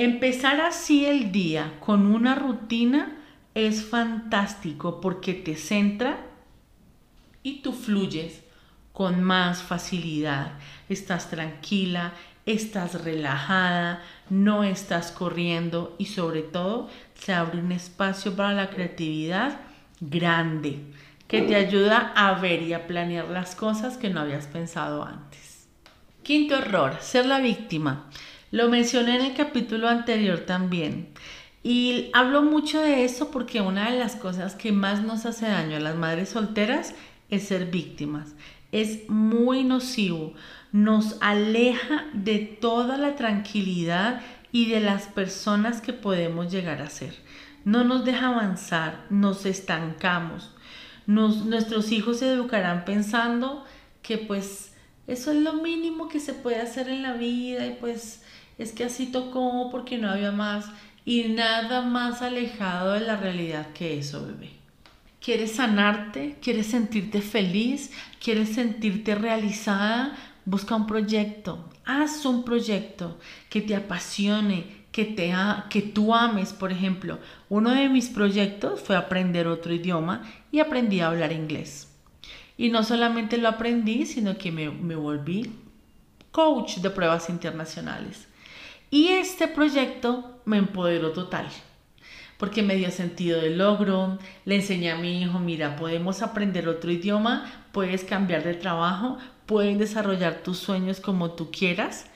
Empezar 0.00 0.60
así 0.60 1.06
el 1.06 1.32
día 1.32 1.72
con 1.80 2.06
una 2.06 2.36
rutina 2.36 3.16
es 3.52 3.84
fantástico 3.84 5.00
porque 5.00 5.34
te 5.34 5.56
centra 5.56 6.18
y 7.42 7.62
tú 7.62 7.72
fluyes 7.72 8.44
con 8.92 9.24
más 9.24 9.60
facilidad. 9.60 10.52
Estás 10.88 11.30
tranquila, 11.30 12.12
estás 12.46 13.02
relajada, 13.02 14.00
no 14.30 14.62
estás 14.62 15.10
corriendo 15.10 15.96
y 15.98 16.04
sobre 16.04 16.42
todo 16.42 16.88
se 17.14 17.32
abre 17.32 17.58
un 17.58 17.72
espacio 17.72 18.36
para 18.36 18.52
la 18.52 18.70
creatividad 18.70 19.58
grande 20.00 20.78
que 21.26 21.42
te 21.42 21.56
ayuda 21.56 22.12
a 22.14 22.34
ver 22.34 22.62
y 22.62 22.72
a 22.72 22.86
planear 22.86 23.30
las 23.30 23.56
cosas 23.56 23.96
que 23.96 24.10
no 24.10 24.20
habías 24.20 24.46
pensado 24.46 25.02
antes. 25.02 25.66
Quinto 26.22 26.54
error, 26.54 26.98
ser 27.00 27.26
la 27.26 27.40
víctima. 27.40 28.08
Lo 28.50 28.68
mencioné 28.68 29.16
en 29.16 29.26
el 29.26 29.34
capítulo 29.34 29.88
anterior 29.88 30.40
también. 30.40 31.08
Y 31.62 32.10
hablo 32.14 32.42
mucho 32.42 32.80
de 32.80 33.04
eso 33.04 33.30
porque 33.30 33.60
una 33.60 33.90
de 33.90 33.98
las 33.98 34.16
cosas 34.16 34.54
que 34.54 34.72
más 34.72 35.02
nos 35.02 35.26
hace 35.26 35.46
daño 35.46 35.76
a 35.76 35.80
las 35.80 35.96
madres 35.96 36.30
solteras 36.30 36.94
es 37.28 37.42
ser 37.44 37.66
víctimas. 37.66 38.34
Es 38.72 39.08
muy 39.08 39.64
nocivo, 39.64 40.34
nos 40.72 41.16
aleja 41.20 42.06
de 42.14 42.38
toda 42.38 42.96
la 42.96 43.16
tranquilidad 43.16 44.22
y 44.50 44.70
de 44.70 44.80
las 44.80 45.06
personas 45.06 45.80
que 45.80 45.92
podemos 45.92 46.50
llegar 46.50 46.80
a 46.80 46.90
ser. 46.90 47.14
No 47.64 47.84
nos 47.84 48.04
deja 48.04 48.28
avanzar, 48.28 49.04
nos 49.10 49.44
estancamos. 49.44 50.54
nuestros 51.06 51.92
hijos 51.92 52.20
se 52.20 52.32
educarán 52.32 52.84
pensando 52.84 53.64
que 54.02 54.16
pues 54.16 54.72
eso 55.06 55.32
es 55.32 55.38
lo 55.38 55.54
mínimo 55.54 56.08
que 56.08 56.20
se 56.20 56.34
puede 56.34 56.60
hacer 56.60 56.88
en 56.88 57.02
la 57.02 57.14
vida 57.14 57.66
y 57.66 57.76
pues 57.80 58.22
es 58.58 58.72
que 58.72 58.84
así 58.84 59.06
tocó 59.06 59.68
porque 59.70 59.98
no 59.98 60.10
había 60.10 60.32
más 60.32 60.66
y 61.04 61.28
nada 61.28 61.80
más 61.82 62.20
alejado 62.20 62.92
de 62.92 63.00
la 63.00 63.16
realidad 63.16 63.72
que 63.72 63.98
eso, 63.98 64.26
bebé. 64.26 64.50
¿Quieres 65.20 65.52
sanarte? 65.52 66.36
¿Quieres 66.42 66.66
sentirte 66.66 67.22
feliz? 67.22 67.92
¿Quieres 68.22 68.50
sentirte 68.50 69.14
realizada? 69.14 70.16
Busca 70.44 70.76
un 70.76 70.86
proyecto, 70.86 71.68
haz 71.84 72.24
un 72.24 72.44
proyecto 72.44 73.18
que 73.48 73.60
te 73.60 73.74
apasione, 73.74 74.84
que, 74.92 75.04
te 75.04 75.34
que 75.70 75.82
tú 75.82 76.14
ames. 76.14 76.52
Por 76.52 76.72
ejemplo, 76.72 77.18
uno 77.48 77.70
de 77.70 77.88
mis 77.88 78.08
proyectos 78.08 78.80
fue 78.80 78.96
aprender 78.96 79.46
otro 79.46 79.72
idioma 79.72 80.22
y 80.52 80.60
aprendí 80.60 81.00
a 81.00 81.08
hablar 81.08 81.32
inglés. 81.32 81.88
Y 82.56 82.70
no 82.70 82.82
solamente 82.82 83.38
lo 83.38 83.48
aprendí, 83.48 84.06
sino 84.06 84.36
que 84.38 84.52
me, 84.52 84.70
me 84.70 84.94
volví 84.94 85.52
coach 86.30 86.78
de 86.78 86.90
pruebas 86.90 87.28
internacionales. 87.28 88.27
Y 88.90 89.08
este 89.08 89.48
proyecto 89.48 90.40
me 90.44 90.58
empoderó 90.58 91.12
total 91.12 91.48
porque 92.38 92.62
me 92.62 92.76
dio 92.76 92.90
sentido 92.90 93.40
de 93.40 93.50
logro, 93.50 94.18
le 94.44 94.54
enseñé 94.54 94.92
a 94.92 94.96
mi 94.96 95.20
hijo, 95.20 95.40
mira, 95.40 95.76
podemos 95.76 96.22
aprender 96.22 96.68
otro 96.68 96.90
idioma, 96.90 97.44
puedes 97.72 98.04
cambiar 98.04 98.44
de 98.44 98.54
trabajo, 98.54 99.18
puedes 99.44 99.76
desarrollar 99.78 100.42
tus 100.44 100.58
sueños 100.58 101.00
como 101.00 101.32
tú 101.32 101.50
quieras. 101.50 102.06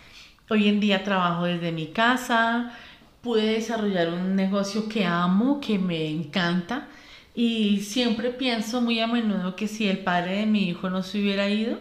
Hoy 0.48 0.68
en 0.68 0.78
día 0.78 1.02
trabajo 1.02 1.44
desde 1.44 1.72
mi 1.72 1.88
casa, 1.88 2.72
pude 3.20 3.54
desarrollar 3.54 4.10
un 4.10 4.36
negocio 4.36 4.88
que 4.88 5.04
amo, 5.04 5.60
que 5.60 5.78
me 5.78 6.08
encanta 6.08 6.88
y 7.34 7.80
siempre 7.80 8.30
pienso 8.30 8.80
muy 8.80 9.00
a 9.00 9.08
menudo 9.08 9.56
que 9.56 9.66
si 9.66 9.88
el 9.88 9.98
padre 9.98 10.38
de 10.38 10.46
mi 10.46 10.68
hijo 10.68 10.88
no 10.88 11.02
se 11.02 11.18
hubiera 11.18 11.48
ido, 11.48 11.78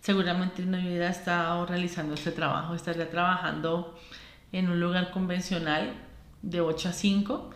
seguramente 0.00 0.62
no 0.62 0.78
hubiera 0.78 1.08
estado 1.08 1.66
realizando 1.66 2.14
este 2.14 2.30
trabajo, 2.30 2.74
estaría 2.74 3.10
trabajando 3.10 3.98
en 4.52 4.68
un 4.68 4.80
lugar 4.80 5.10
convencional 5.10 5.92
de 6.42 6.60
8 6.60 6.88
a 6.88 6.92
5 6.92 7.50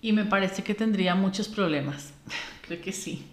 y 0.00 0.12
me 0.12 0.24
parece 0.24 0.62
que 0.62 0.74
tendría 0.74 1.14
muchos 1.14 1.48
problemas. 1.48 2.14
Creo 2.66 2.80
que 2.80 2.92
sí. 2.92 3.26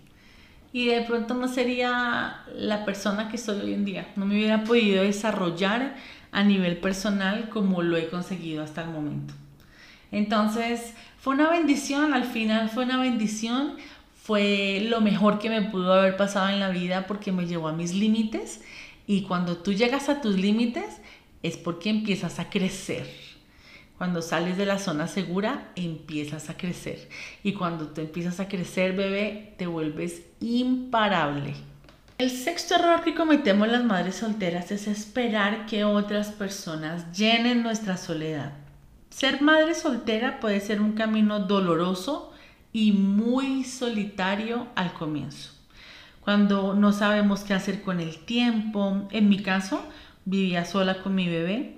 Y 0.72 0.88
de 0.88 1.02
pronto 1.02 1.36
no 1.36 1.48
sería 1.48 2.44
la 2.56 2.84
persona 2.84 3.30
que 3.30 3.38
soy 3.38 3.62
hoy 3.62 3.74
en 3.74 3.86
día. 3.86 4.12
No 4.16 4.26
me 4.26 4.36
hubiera 4.36 4.64
podido 4.64 5.04
desarrollar 5.04 5.96
a 6.32 6.44
nivel 6.44 6.78
personal 6.78 7.50
como 7.50 7.84
lo 7.84 7.96
he 7.96 8.10
conseguido 8.10 8.64
hasta 8.64 8.82
el 8.82 8.90
momento. 8.90 9.36
Entonces, 10.12 10.94
fue 11.20 11.36
una 11.36 11.50
bendición, 11.50 12.14
al 12.14 12.26
final 12.26 12.70
fue 12.70 12.86
una 12.86 13.00
bendición, 13.00 13.78
fue 14.24 14.86
lo 14.90 15.00
mejor 15.00 15.38
que 15.38 15.50
me 15.50 15.62
pudo 15.62 15.94
haber 15.94 16.18
pasado 16.18 16.50
en 16.50 16.60
la 16.60 16.70
vida 16.70 17.06
porque 17.08 17.32
me 17.32 17.46
llevó 17.46 17.68
a 17.68 17.74
mis 17.74 17.94
límites 17.94 18.62
y 19.06 19.24
cuando 19.24 19.58
tú 19.58 19.74
llegas 19.74 20.10
a 20.10 20.22
tus 20.22 20.38
límites 20.38 21.02
es 21.44 21.58
porque 21.58 21.90
empiezas 21.90 22.40
a 22.40 22.50
crecer 22.50 23.06
cuando 23.98 24.22
sales 24.22 24.58
de 24.58 24.66
la 24.66 24.80
zona 24.80 25.08
segura, 25.08 25.72
empiezas 25.76 26.50
a 26.50 26.58
crecer. 26.58 27.08
Y 27.42 27.54
cuando 27.54 27.88
tú 27.88 28.02
empiezas 28.02 28.40
a 28.40 28.50
crecer, 28.50 28.94
bebé, 28.94 29.54
te 29.58 29.68
vuelves 29.68 30.24
imparable. 30.42 31.54
El 32.18 32.30
sexto 32.30 32.76
error 32.76 33.04
que 33.04 33.16
cometemos 33.16 33.68
las 33.70 33.84
madres 33.84 34.16
solteras 34.16 34.72
es 34.72 34.88
esperar 34.88 35.68
que 35.68 35.86
otras 35.86 36.32
personas 36.32 37.18
llenen 37.18 37.64
nuestra 37.64 37.96
soledad. 37.98 38.54
Ser 39.10 39.42
madre 39.42 39.74
soltera 39.74 40.40
puede 40.40 40.60
ser 40.60 40.82
un 40.82 40.94
camino 40.94 41.40
doloroso 41.40 42.34
y 42.74 42.92
muy 42.92 43.64
solitario 43.64 44.68
al 44.76 44.94
comienzo. 44.94 45.52
Cuando 46.20 46.74
no 46.74 46.92
sabemos 46.94 47.46
qué 47.46 47.54
hacer 47.54 47.82
con 47.82 48.00
el 48.00 48.18
tiempo, 48.26 49.08
en 49.12 49.30
mi 49.30 49.42
caso, 49.42 49.86
vivía 50.26 50.66
sola 50.66 51.02
con 51.02 51.16
mi 51.16 51.28
bebé 51.28 51.78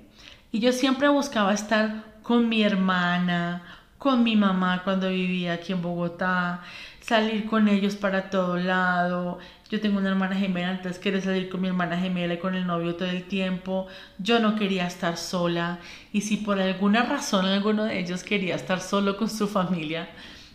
y 0.51 0.59
yo 0.59 0.71
siempre 0.71 1.09
buscaba 1.09 1.53
estar 1.53 2.03
con 2.23 2.47
mi 2.47 2.63
hermana, 2.63 3.61
con 3.97 4.23
mi 4.23 4.37
mamá 4.37 4.83
cuando 4.83 5.09
vivía 5.09 5.53
aquí 5.53 5.73
en 5.73 5.81
Bogotá, 5.81 6.61
salir 7.01 7.45
con 7.45 7.67
ellos 7.67 7.95
para 7.95 8.29
todo 8.29 8.55
lado. 8.57 9.39
Yo 9.69 9.81
tengo 9.81 9.97
una 9.97 10.09
hermana 10.09 10.35
gemela, 10.35 10.71
entonces 10.71 10.97
quería 10.97 11.19
salir 11.19 11.49
con 11.49 11.59
mi 11.59 11.67
hermana 11.67 11.97
gemela 11.97 12.35
y 12.35 12.37
con 12.37 12.55
el 12.55 12.65
novio 12.65 12.95
todo 12.95 13.09
el 13.09 13.23
tiempo. 13.23 13.87
Yo 14.17 14.39
no 14.39 14.55
quería 14.55 14.87
estar 14.87 15.17
sola. 15.17 15.79
Y 16.13 16.21
si 16.21 16.37
por 16.37 16.59
alguna 16.59 17.03
razón 17.03 17.45
alguno 17.45 17.83
de 17.83 17.99
ellos 17.99 18.23
quería 18.23 18.55
estar 18.55 18.79
solo 18.79 19.17
con 19.17 19.29
su 19.29 19.49
familia 19.49 20.07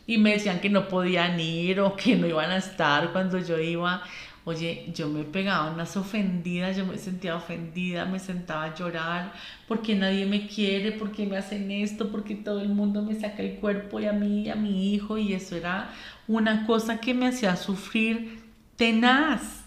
y 0.06 0.16
me 0.18 0.32
decían 0.32 0.60
que 0.60 0.70
no 0.70 0.88
podían 0.88 1.38
ir 1.38 1.80
o 1.80 1.94
que 1.94 2.16
no 2.16 2.26
iban 2.26 2.50
a 2.50 2.56
estar 2.56 3.12
cuando 3.12 3.38
yo 3.38 3.58
iba, 3.58 4.02
Oye, 4.44 4.90
yo 4.94 5.08
me 5.08 5.24
pegaba 5.24 5.70
unas 5.70 5.96
ofendidas, 5.96 6.76
yo 6.76 6.86
me 6.86 6.96
sentía 6.96 7.36
ofendida, 7.36 8.06
me 8.06 8.18
sentaba 8.18 8.64
a 8.64 8.74
llorar 8.74 9.32
porque 9.68 9.94
nadie 9.94 10.24
me 10.24 10.46
quiere, 10.46 10.92
porque 10.92 11.26
me 11.26 11.36
hacen 11.36 11.70
esto, 11.70 12.10
porque 12.10 12.34
todo 12.36 12.60
el 12.60 12.70
mundo 12.70 13.02
me 13.02 13.20
saca 13.20 13.42
el 13.42 13.56
cuerpo 13.56 14.00
y 14.00 14.06
a 14.06 14.12
mí 14.12 14.42
y 14.42 14.50
a 14.50 14.56
mi 14.56 14.94
hijo 14.94 15.18
y 15.18 15.34
eso 15.34 15.56
era 15.56 15.90
una 16.26 16.66
cosa 16.66 17.00
que 17.00 17.12
me 17.12 17.26
hacía 17.26 17.56
sufrir 17.56 18.42
tenaz. 18.76 19.64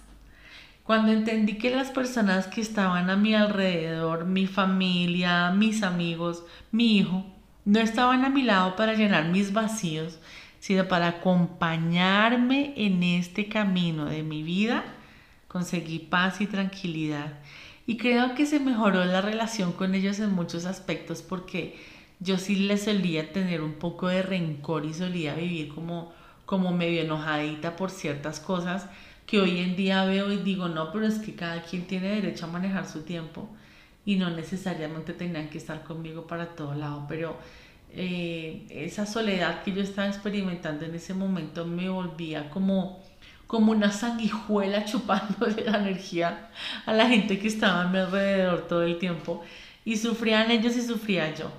Cuando 0.84 1.12
entendí 1.12 1.58
que 1.58 1.70
las 1.70 1.92
personas 1.92 2.48
que 2.48 2.60
estaban 2.60 3.10
a 3.10 3.16
mi 3.16 3.36
alrededor, 3.36 4.26
mi 4.26 4.48
familia, 4.48 5.52
mis 5.52 5.84
amigos, 5.84 6.44
mi 6.72 6.98
hijo, 6.98 7.26
no 7.64 7.80
estaban 7.80 8.26
a 8.26 8.30
mi 8.30 8.42
lado 8.42 8.76
para 8.76 8.94
llenar 8.94 9.30
mis 9.30 9.54
vacíos, 9.54 10.20
sino 10.64 10.88
para 10.88 11.10
acompañarme 11.10 12.74
en 12.78 13.04
este 13.04 13.50
camino 13.50 14.06
de 14.06 14.24
mi 14.24 14.44
vida, 14.44 14.86
conseguí 15.50 16.00
paz 16.00 16.40
y 16.40 16.48
tranquilidad. 16.48 17.34
Y 17.86 17.98
creo 17.98 18.34
que 18.34 18.46
se 18.46 18.62
mejoró 18.62 19.04
la 19.04 19.20
relación 19.20 19.74
con 19.74 19.94
ellos 19.94 20.20
en 20.20 20.32
muchos 20.32 20.64
aspectos 20.64 21.22
porque 21.22 21.76
yo 22.22 22.38
sí 22.38 22.56
les 22.56 22.84
solía 22.86 23.34
tener 23.34 23.60
un 23.60 23.74
poco 23.74 24.08
de 24.08 24.22
rencor 24.22 24.86
y 24.86 24.94
solía 24.94 25.36
vivir 25.36 25.68
como, 25.68 26.14
como 26.46 26.72
medio 26.72 27.02
enojadita 27.02 27.76
por 27.76 27.92
ciertas 27.92 28.40
cosas 28.40 28.88
que 29.26 29.42
hoy 29.42 29.60
en 29.60 29.76
día 29.76 30.06
veo 30.06 30.32
y 30.32 30.38
digo, 30.38 30.70
no, 30.70 30.94
pero 30.94 31.06
es 31.06 31.20
que 31.20 31.36
cada 31.36 31.62
quien 31.64 31.88
tiene 31.88 32.08
derecho 32.08 32.46
a 32.46 32.52
manejar 32.52 32.88
su 32.88 33.02
tiempo 33.02 33.50
y 34.06 34.16
no 34.16 34.30
necesariamente 34.30 35.12
tenían 35.12 35.50
que 35.50 35.58
estar 35.58 35.84
conmigo 35.84 36.26
para 36.26 36.56
todo 36.56 36.74
lado, 36.74 37.06
pero 37.10 37.38
eh, 37.96 38.66
esa 38.72 39.06
soledad 39.06 39.62
que 39.62 39.72
yo 39.72 39.82
estaba 39.82 40.08
experimentando 40.08 40.84
en 40.84 40.96
ese 40.96 41.14
momento 41.14 41.66
me 41.66 41.90
volvía 41.90 42.50
como, 42.50 43.04
como 43.46 43.72
una 43.72 43.92
sanguijuela 43.92 44.84
chupando 44.92 45.46
la 45.46 45.78
energía 45.78 46.50
a 46.88 46.94
la 46.94 47.08
gente 47.08 47.38
que 47.38 47.48
estaba 47.48 47.84
a 47.84 47.88
mi 47.88 48.00
alrededor 48.00 48.68
todo 48.68 48.82
el 48.82 48.98
tiempo 48.98 49.44
y 49.86 49.98
sufrían 49.98 50.50
ellos 50.50 50.76
y 50.76 50.82
sufría 50.82 51.36
yo. 51.36 51.52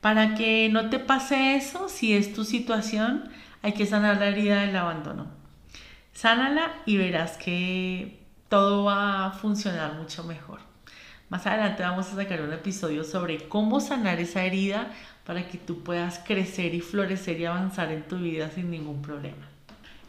Para 0.00 0.34
que 0.34 0.68
no 0.70 0.90
te 0.90 1.00
pase 1.00 1.56
eso, 1.56 1.88
si 1.88 2.14
es 2.14 2.34
tu 2.34 2.44
situación, 2.44 3.30
hay 3.62 3.72
que 3.72 3.86
sanar 3.86 4.18
la 4.18 4.28
herida 4.28 4.60
del 4.60 4.76
abandono. 4.76 5.26
Sánala 6.12 6.72
y 6.86 6.98
verás 6.98 7.36
que 7.36 8.20
todo 8.48 8.84
va 8.84 9.26
a 9.26 9.30
funcionar 9.32 9.94
mucho 9.94 10.22
mejor. 10.22 10.60
Más 11.30 11.46
adelante 11.46 11.82
vamos 11.82 12.06
a 12.12 12.16
sacar 12.16 12.42
un 12.42 12.52
episodio 12.52 13.02
sobre 13.02 13.48
cómo 13.48 13.80
sanar 13.80 14.20
esa 14.20 14.44
herida 14.44 14.92
para 15.24 15.48
que 15.48 15.58
tú 15.58 15.82
puedas 15.82 16.20
crecer 16.20 16.74
y 16.74 16.80
florecer 16.80 17.40
y 17.40 17.46
avanzar 17.46 17.90
en 17.90 18.06
tu 18.06 18.18
vida 18.18 18.50
sin 18.50 18.70
ningún 18.70 19.02
problema. 19.02 19.48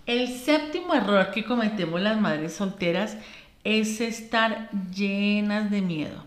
El 0.06 0.28
séptimo 0.28 0.93
error 0.93 1.32
que 1.32 1.45
cometemos 1.45 2.01
las 2.01 2.19
madres 2.19 2.54
solteras 2.54 3.17
es 3.63 4.01
estar 4.01 4.69
llenas 4.93 5.71
de 5.71 5.82
miedo. 5.82 6.23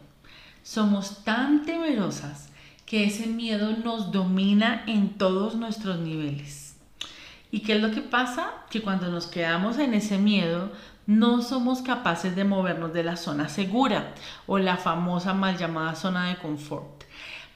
Somos 0.63 1.23
tan 1.25 1.65
temerosas 1.65 2.49
que 2.85 3.05
ese 3.05 3.27
miedo 3.27 3.77
nos 3.77 4.11
domina 4.11 4.83
en 4.87 5.11
todos 5.11 5.55
nuestros 5.55 5.99
niveles. 5.99 6.77
¿Y 7.51 7.61
qué 7.61 7.75
es 7.75 7.83
lo 7.83 7.91
que 7.93 8.01
pasa? 8.01 8.51
Que 8.71 8.83
cuando 8.83 9.11
nos 9.11 9.27
quedamos 9.27 9.79
en 9.79 9.95
ese 9.95 10.19
miedo, 10.19 10.73
no 11.07 11.41
somos 11.41 11.81
capaces 11.81 12.37
de 12.37 12.45
movernos 12.45 12.93
de 12.93 13.05
la 13.05 13.17
zona 13.17 13.49
segura 13.49 14.15
o 14.47 14.59
la 14.59 14.77
famosa 14.77 15.33
mal 15.33 15.57
llamada 15.57 15.95
zona 15.95 16.29
de 16.29 16.37
confort. 16.37 17.05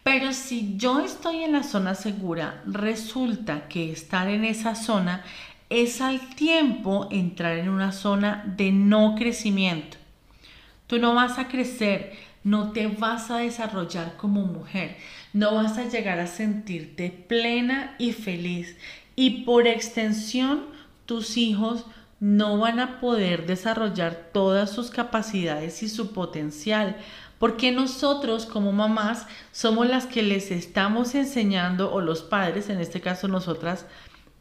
Pero 0.03 0.33
si 0.33 0.77
yo 0.77 1.01
estoy 1.01 1.45
en 1.45 1.53
la 1.53 1.63
zona 1.63 1.95
segura, 1.95 2.63
resulta 2.67 3.69
que 3.69 3.93
estar 3.93 4.29
en 4.29 4.45
esa 4.45 4.75
zona 4.75 5.25
es 5.71 6.01
al 6.01 6.35
tiempo 6.35 7.09
entrar 7.11 7.57
en 7.57 7.69
una 7.69 7.93
zona 7.93 8.45
de 8.57 8.73
no 8.73 9.15
crecimiento. 9.17 9.97
Tú 10.87 10.99
no 10.99 11.15
vas 11.15 11.39
a 11.39 11.49
crecer, 11.49 12.13
no 12.45 12.73
te 12.73 12.89
vas 12.89 13.31
a 13.31 13.39
desarrollar 13.39 14.17
como 14.17 14.43
mujer, 14.43 14.97
no 15.33 15.55
vas 15.55 15.79
a 15.79 15.89
llegar 15.89 16.19
a 16.19 16.27
sentirte 16.27 17.11
plena 17.11 17.95
y 17.99 18.13
feliz. 18.13 18.77
Y 19.15 19.45
por 19.45 19.67
extensión, 19.67 20.67
tus 21.07 21.37
hijos 21.37 21.87
no 22.21 22.59
van 22.59 22.79
a 22.79 23.01
poder 23.01 23.47
desarrollar 23.47 24.31
todas 24.33 24.71
sus 24.71 24.91
capacidades 24.91 25.83
y 25.83 25.89
su 25.89 26.13
potencial, 26.13 26.97
porque 27.43 27.73
nosotros 27.73 28.47
como 28.47 28.71
mamás 28.71 29.27
somos 29.51 29.89
las 29.89 30.07
que 30.07 30.23
les 30.23 30.53
estamos 30.53 31.17
enseñando, 31.17 31.93
o 31.93 32.01
los 32.01 32.23
padres, 32.23 32.71
en 32.71 32.81
este 32.81 33.01
caso 33.01 33.27
nosotras, 33.27 33.85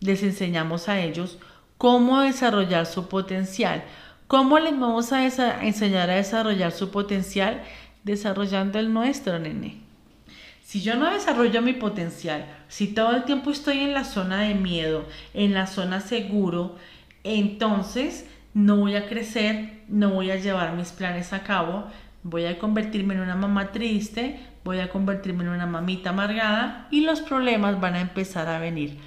les 0.01 0.21
enseñamos 0.21 0.87
a 0.87 1.01
ellos 1.01 1.39
cómo 1.79 2.21
desarrollar 2.21 2.85
su 2.85 3.07
potencial. 3.07 3.83
¿Cómo 4.27 4.59
les 4.59 4.79
vamos 4.79 5.13
a 5.13 5.25
enseñar 5.25 6.11
a 6.11 6.17
desarrollar 6.17 6.73
su 6.73 6.91
potencial? 6.91 7.63
Desarrollando 8.03 8.77
el 8.77 8.93
nuestro, 8.93 9.39
nene. 9.39 9.81
Si 10.63 10.83
yo 10.83 10.95
no 10.95 11.11
desarrollo 11.11 11.63
mi 11.63 11.73
potencial, 11.73 12.45
si 12.67 12.85
todo 12.85 13.15
el 13.15 13.23
tiempo 13.23 13.49
estoy 13.49 13.79
en 13.79 13.95
la 13.95 14.03
zona 14.03 14.41
de 14.41 14.53
miedo, 14.53 15.05
en 15.33 15.55
la 15.55 15.65
zona 15.65 16.01
seguro, 16.01 16.75
entonces 17.23 18.27
no 18.53 18.75
voy 18.75 18.95
a 18.95 19.07
crecer, 19.09 19.81
no 19.87 20.11
voy 20.11 20.29
a 20.29 20.35
llevar 20.35 20.75
mis 20.75 20.91
planes 20.91 21.33
a 21.33 21.41
cabo, 21.41 21.87
voy 22.23 22.45
a 22.45 22.59
convertirme 22.59 23.13
en 23.13 23.21
una 23.21 23.35
mamá 23.35 23.71
triste, 23.71 24.39
voy 24.63 24.79
a 24.79 24.89
convertirme 24.89 25.43
en 25.43 25.49
una 25.49 25.65
mamita 25.65 26.11
amargada 26.11 26.87
y 26.91 27.01
los 27.01 27.21
problemas 27.21 27.79
van 27.79 27.95
a 27.95 28.01
empezar 28.01 28.47
a 28.47 28.59
venir 28.59 28.97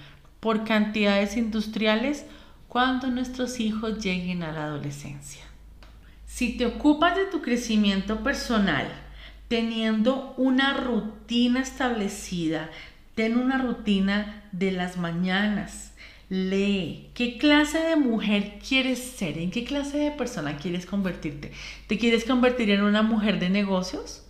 por 0.40 0.64
cantidades 0.64 1.36
industriales 1.36 2.26
cuando 2.68 3.06
nuestros 3.06 3.60
hijos 3.60 4.02
lleguen 4.02 4.42
a 4.42 4.52
la 4.52 4.64
adolescencia. 4.64 5.44
Si 6.26 6.56
te 6.56 6.66
ocupas 6.66 7.16
de 7.16 7.26
tu 7.26 7.40
crecimiento 7.40 8.22
personal, 8.24 8.88
teniendo 9.48 10.34
una 10.36 10.74
rutina 10.74 11.60
establecida, 11.60 12.70
ten 13.14 13.38
una 13.38 13.58
rutina 13.58 14.42
de 14.50 14.72
las 14.72 14.96
mañanas, 14.96 15.93
Lee. 16.28 17.10
¿Qué 17.14 17.36
clase 17.36 17.78
de 17.78 17.96
mujer 17.96 18.58
quieres 18.66 18.98
ser? 18.98 19.38
¿En 19.38 19.50
qué 19.50 19.64
clase 19.64 19.98
de 19.98 20.10
persona 20.10 20.56
quieres 20.56 20.86
convertirte? 20.86 21.52
¿Te 21.86 21.98
quieres 21.98 22.24
convertir 22.24 22.70
en 22.70 22.82
una 22.82 23.02
mujer 23.02 23.38
de 23.38 23.50
negocios? 23.50 24.24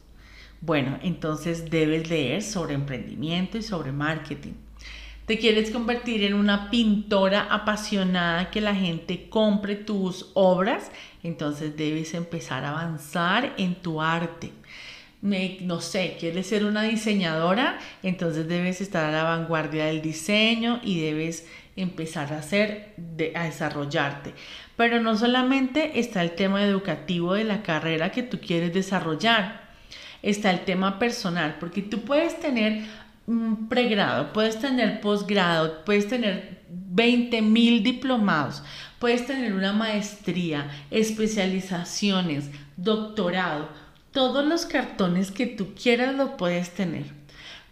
Bueno, 0.61 0.99
entonces 1.03 1.71
debes 1.71 2.09
leer 2.09 2.43
sobre 2.43 2.75
emprendimiento 2.75 3.59
y 3.59 3.63
sobre 3.63 3.93
marketing. 3.93 4.55
¿Te 5.27 5.39
quieres 5.39 5.71
convertir 5.71 6.23
en 6.25 6.35
una 6.35 6.69
pintora 6.69 7.43
apasionada 7.51 8.51
que 8.51 8.61
la 8.61 8.75
gente 8.75 9.29
compre 9.31 9.75
tus 9.75 10.31
obras? 10.35 10.91
Entonces 11.23 11.77
debes 11.77 12.13
empezar 12.13 12.65
a 12.65 12.71
avanzar 12.71 13.55
en 13.57 13.75
tu 13.77 14.03
arte. 14.03 14.53
no 15.23 15.81
sé, 15.81 16.17
quieres 16.21 16.47
ser 16.47 16.67
una 16.67 16.83
diseñadora, 16.83 17.79
entonces 18.03 18.47
debes 18.49 18.83
estar 18.83 19.07
a 19.07 19.13
la 19.13 19.23
vanguardia 19.23 19.87
del 19.87 20.03
diseño 20.03 20.81
y 20.83 21.01
debes 21.01 21.47
empezar 21.77 22.33
a 22.33 22.39
hacer, 22.39 22.95
a 23.35 23.45
desarrollarte. 23.45 24.35
Pero 24.77 25.01
no 25.01 25.17
solamente 25.17 25.99
está 25.99 26.23
el 26.23 26.33
tema 26.33 26.63
educativo 26.65 27.35
de 27.35 27.45
la 27.45 27.63
carrera 27.63 28.11
que 28.11 28.23
tú 28.23 28.41
quieres 28.41 28.73
desarrollar, 28.73 29.65
está 30.23 30.51
el 30.51 30.61
tema 30.61 30.99
personal, 30.99 31.57
porque 31.61 31.83
tú 31.83 32.01
puedes 32.03 32.39
tener 32.41 32.85
un 33.27 33.69
pregrado, 33.69 34.33
puedes 34.33 34.59
tener 34.59 35.01
posgrado, 35.01 35.85
puedes 35.85 36.09
tener 36.09 36.63
20 36.69 37.43
mil 37.43 37.83
diplomados, 37.83 38.63
puedes 38.99 39.27
tener 39.27 39.53
una 39.53 39.73
maestría, 39.73 40.71
especializaciones, 40.91 42.51
doctorado, 42.77 43.69
todos 44.13 44.45
los 44.45 44.67
cartones 44.67 45.31
que 45.31 45.47
tú 45.47 45.75
quieras 45.75 46.15
lo 46.15 46.37
puedes 46.37 46.71
tener. 46.71 47.05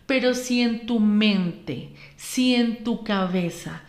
Pero 0.06 0.34
si 0.34 0.60
en 0.60 0.86
tu 0.86 0.98
mente, 0.98 1.94
si 2.16 2.54
en 2.54 2.82
tu 2.82 3.04
cabeza 3.04 3.82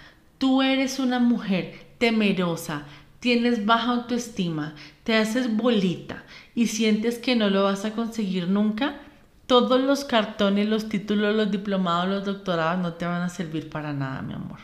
tú 0.44 0.62
eres 0.62 1.00
una 1.00 1.20
mujer 1.20 1.74
temerosa, 2.00 2.84
tienes 3.22 3.66
baja 3.66 3.92
autoestima, 3.92 4.76
te 5.06 5.16
haces 5.16 5.56
bolita 5.56 6.26
y 6.54 6.68
sientes 6.68 7.18
que 7.18 7.38
no 7.38 7.50
lo 7.50 7.64
vas 7.64 7.86
a 7.86 7.94
conseguir 7.94 8.50
nunca, 8.50 9.00
todos 9.48 9.80
los 9.80 10.04
cartones, 10.04 10.68
los 10.68 10.90
títulos, 10.90 11.34
los 11.34 11.50
diplomados, 11.50 12.10
los 12.10 12.26
doctorados 12.26 12.82
no 12.82 12.96
te 12.96 13.06
van 13.06 13.22
a 13.22 13.30
servir 13.30 13.70
para 13.70 13.94
nada, 13.94 14.22
mi 14.22 14.34
amor. 14.34 14.60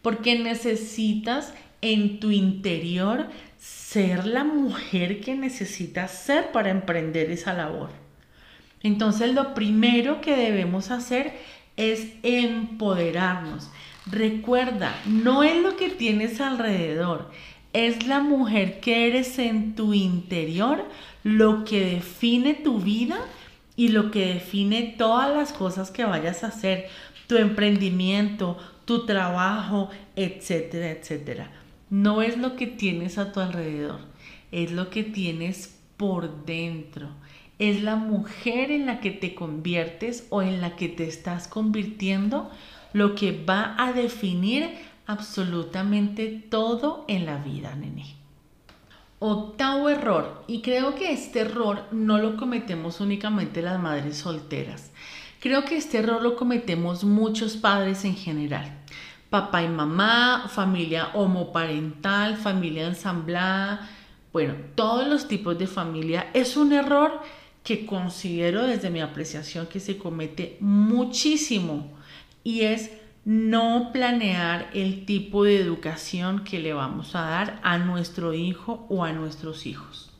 Porque 0.00 0.38
necesitas 0.38 1.52
en 1.82 2.18
tu 2.18 2.30
interior 2.30 3.28
ser 3.58 4.26
la 4.26 4.44
mujer 4.44 5.20
que 5.20 5.34
necesitas 5.34 6.10
ser 6.10 6.52
para 6.52 6.70
emprender 6.70 7.30
esa 7.30 7.52
labor. 7.52 7.90
Entonces 8.82 9.34
lo 9.34 9.52
primero 9.52 10.22
que 10.22 10.34
debemos 10.34 10.90
hacer 10.90 11.34
es 11.76 12.14
empoderarnos. 12.22 13.68
Recuerda, 14.06 14.94
no 15.06 15.42
es 15.42 15.60
lo 15.62 15.76
que 15.76 15.90
tienes 15.90 16.40
alrededor, 16.40 17.30
es 17.72 18.06
la 18.06 18.20
mujer 18.20 18.80
que 18.80 19.06
eres 19.06 19.38
en 19.38 19.74
tu 19.74 19.94
interior 19.94 20.84
lo 21.22 21.64
que 21.64 21.84
define 21.84 22.54
tu 22.54 22.80
vida 22.80 23.18
y 23.76 23.88
lo 23.88 24.10
que 24.10 24.34
define 24.34 24.94
todas 24.98 25.34
las 25.34 25.52
cosas 25.52 25.90
que 25.90 26.04
vayas 26.04 26.42
a 26.42 26.48
hacer, 26.48 26.88
tu 27.26 27.36
emprendimiento, 27.36 28.58
tu 28.84 29.06
trabajo, 29.06 29.90
etcétera, 30.16 30.90
etcétera. 30.90 31.50
No 31.90 32.22
es 32.22 32.36
lo 32.38 32.56
que 32.56 32.66
tienes 32.66 33.18
a 33.18 33.32
tu 33.32 33.40
alrededor, 33.40 34.00
es 34.50 34.72
lo 34.72 34.90
que 34.90 35.04
tienes 35.04 35.78
por 35.96 36.44
dentro. 36.44 37.08
Es 37.58 37.82
la 37.82 37.96
mujer 37.96 38.70
en 38.70 38.86
la 38.86 39.00
que 39.00 39.10
te 39.10 39.34
conviertes 39.34 40.26
o 40.30 40.40
en 40.40 40.62
la 40.62 40.76
que 40.76 40.88
te 40.88 41.06
estás 41.06 41.46
convirtiendo 41.46 42.50
lo 42.92 43.14
que 43.14 43.44
va 43.44 43.74
a 43.78 43.92
definir 43.92 44.70
absolutamente 45.06 46.28
todo 46.28 47.04
en 47.08 47.26
la 47.26 47.38
vida, 47.38 47.74
nene. 47.74 48.16
Octavo 49.18 49.88
error, 49.88 50.44
y 50.46 50.62
creo 50.62 50.94
que 50.94 51.12
este 51.12 51.40
error 51.40 51.84
no 51.90 52.18
lo 52.18 52.36
cometemos 52.36 53.00
únicamente 53.00 53.60
las 53.60 53.78
madres 53.78 54.16
solteras. 54.16 54.92
Creo 55.40 55.64
que 55.64 55.76
este 55.76 55.98
error 55.98 56.22
lo 56.22 56.36
cometemos 56.36 57.04
muchos 57.04 57.56
padres 57.56 58.04
en 58.04 58.14
general. 58.14 58.78
Papá 59.28 59.62
y 59.62 59.68
mamá, 59.68 60.48
familia 60.48 61.10
homoparental, 61.14 62.36
familia 62.36 62.86
ensamblada, 62.86 63.88
Bueno, 64.32 64.54
todos 64.76 65.08
los 65.08 65.26
tipos 65.26 65.58
de 65.58 65.66
familia 65.66 66.30
es 66.34 66.56
un 66.56 66.72
error 66.72 67.20
que 67.64 67.84
considero 67.84 68.62
desde 68.62 68.90
mi 68.90 69.00
apreciación 69.00 69.66
que 69.66 69.80
se 69.80 69.98
comete 69.98 70.56
muchísimo 70.60 71.99
y 72.44 72.62
es 72.62 72.90
no 73.24 73.90
planear 73.92 74.70
el 74.72 75.04
tipo 75.04 75.44
de 75.44 75.60
educación 75.60 76.44
que 76.44 76.58
le 76.58 76.72
vamos 76.72 77.14
a 77.14 77.22
dar 77.22 77.60
a 77.62 77.78
nuestro 77.78 78.32
hijo 78.34 78.86
o 78.88 79.04
a 79.04 79.12
nuestros 79.12 79.66
hijos. 79.66 80.10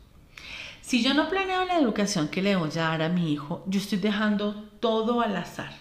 Si 0.82 1.02
yo 1.02 1.14
no 1.14 1.28
planeo 1.28 1.64
la 1.64 1.78
educación 1.78 2.28
que 2.28 2.42
le 2.42 2.56
voy 2.56 2.70
a 2.70 2.88
dar 2.88 3.02
a 3.02 3.08
mi 3.08 3.32
hijo, 3.32 3.64
yo 3.66 3.78
estoy 3.80 3.98
dejando 3.98 4.54
todo 4.80 5.20
al 5.20 5.36
azar. 5.36 5.72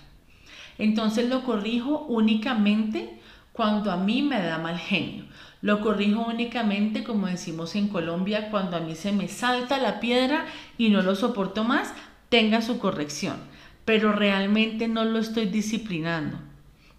Entonces 0.77 1.27
lo 1.27 1.43
corrijo 1.43 2.05
únicamente 2.07 3.19
cuando 3.51 3.91
a 3.91 3.97
mí 3.97 4.21
me 4.21 4.41
da 4.41 4.57
mal 4.57 4.77
genio. 4.77 5.25
Lo 5.61 5.81
corrijo 5.81 6.25
únicamente, 6.27 7.03
como 7.03 7.27
decimos 7.27 7.75
en 7.75 7.89
Colombia, 7.89 8.49
cuando 8.49 8.77
a 8.77 8.79
mí 8.79 8.95
se 8.95 9.11
me 9.11 9.27
salta 9.27 9.77
la 9.77 9.99
piedra 9.99 10.45
y 10.77 10.89
no 10.89 11.01
lo 11.01 11.15
soporto 11.15 11.65
más, 11.65 11.93
tenga 12.29 12.61
su 12.61 12.79
corrección. 12.79 13.48
Pero 13.89 14.11
realmente 14.11 14.87
no 14.87 15.03
lo 15.03 15.17
estoy 15.17 15.47
disciplinando. 15.47 16.37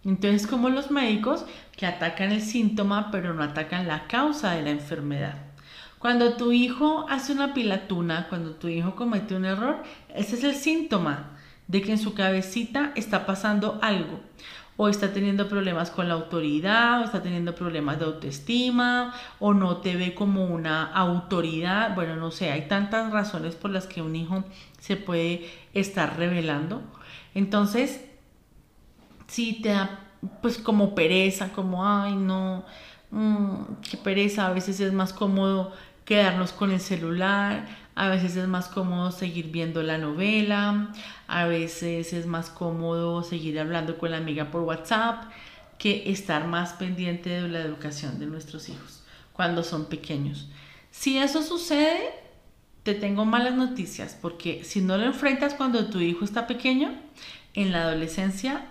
Entonces, 0.04 0.48
como 0.48 0.70
los 0.70 0.90
médicos 0.90 1.44
que 1.76 1.86
atacan 1.86 2.32
el 2.32 2.42
síntoma, 2.42 3.12
pero 3.12 3.32
no 3.32 3.44
atacan 3.44 3.86
la 3.86 4.08
causa 4.08 4.54
de 4.54 4.62
la 4.62 4.70
enfermedad. 4.70 5.36
Cuando 6.00 6.32
tu 6.32 6.50
hijo 6.50 7.06
hace 7.08 7.32
una 7.32 7.54
pilatuna, 7.54 8.26
cuando 8.28 8.56
tu 8.56 8.66
hijo 8.66 8.96
comete 8.96 9.36
un 9.36 9.44
error, 9.44 9.84
ese 10.16 10.34
es 10.34 10.42
el 10.42 10.56
síntoma 10.56 11.38
de 11.68 11.80
que 11.80 11.92
en 11.92 11.98
su 11.98 12.12
cabecita 12.12 12.90
está 12.96 13.24
pasando 13.24 13.78
algo 13.82 14.18
o 14.82 14.88
está 14.88 15.12
teniendo 15.12 15.46
problemas 15.46 15.90
con 15.90 16.08
la 16.08 16.14
autoridad, 16.14 17.02
o 17.02 17.04
está 17.04 17.22
teniendo 17.22 17.54
problemas 17.54 17.98
de 17.98 18.06
autoestima, 18.06 19.12
o 19.38 19.52
no 19.52 19.76
te 19.76 19.94
ve 19.94 20.14
como 20.14 20.46
una 20.46 20.84
autoridad. 20.84 21.94
Bueno, 21.94 22.16
no 22.16 22.30
sé, 22.30 22.50
hay 22.50 22.66
tantas 22.66 23.12
razones 23.12 23.56
por 23.56 23.72
las 23.72 23.86
que 23.86 24.00
un 24.00 24.16
hijo 24.16 24.42
se 24.78 24.96
puede 24.96 25.50
estar 25.74 26.16
revelando. 26.16 26.82
Entonces, 27.34 28.00
si 29.26 29.60
te 29.62 29.70
da 29.70 30.06
pues 30.42 30.58
como 30.58 30.94
pereza, 30.94 31.52
como, 31.52 31.86
ay, 31.86 32.14
no, 32.14 32.64
mm, 33.10 33.80
qué 33.88 33.96
pereza, 33.96 34.46
a 34.46 34.52
veces 34.52 34.80
es 34.80 34.92
más 34.92 35.12
cómodo 35.12 35.72
quedarnos 36.04 36.52
con 36.52 36.70
el 36.72 36.80
celular, 36.80 37.66
a 37.94 38.08
veces 38.08 38.36
es 38.36 38.48
más 38.48 38.68
cómodo 38.68 39.12
seguir 39.12 39.50
viendo 39.50 39.82
la 39.82 39.98
novela, 39.98 40.92
a 41.26 41.44
veces 41.46 42.12
es 42.12 42.26
más 42.26 42.50
cómodo 42.50 43.22
seguir 43.22 43.58
hablando 43.60 43.98
con 43.98 44.10
la 44.10 44.16
amiga 44.18 44.50
por 44.50 44.62
WhatsApp 44.62 45.24
que 45.78 46.10
estar 46.10 46.46
más 46.46 46.74
pendiente 46.74 47.30
de 47.30 47.48
la 47.48 47.60
educación 47.60 48.18
de 48.18 48.26
nuestros 48.26 48.68
hijos 48.68 49.02
cuando 49.32 49.62
son 49.62 49.86
pequeños. 49.86 50.48
Si 50.90 51.18
eso 51.18 51.42
sucede, 51.42 52.10
te 52.82 52.94
tengo 52.94 53.24
malas 53.24 53.54
noticias 53.54 54.16
porque 54.20 54.64
si 54.64 54.80
no 54.80 54.96
lo 54.96 55.04
enfrentas 55.04 55.54
cuando 55.54 55.86
tu 55.90 56.00
hijo 56.00 56.24
está 56.24 56.46
pequeño, 56.46 56.92
en 57.54 57.72
la 57.72 57.82
adolescencia 57.82 58.66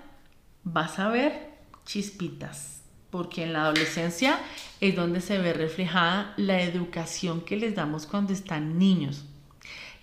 vas 0.64 1.00
a 1.00 1.10
ver 1.10 1.50
chispitas 1.86 2.80
porque 3.10 3.44
en 3.44 3.54
la 3.54 3.64
adolescencia 3.64 4.40
es 4.82 4.96
donde 4.96 5.22
se 5.22 5.38
ve 5.38 5.54
reflejada 5.54 6.34
la 6.38 6.62
educación 6.62 7.42
que 7.42 7.58
les 7.58 7.76
damos 7.76 8.06
cuando 8.06 8.34
están 8.34 8.78
niños. 8.78 9.26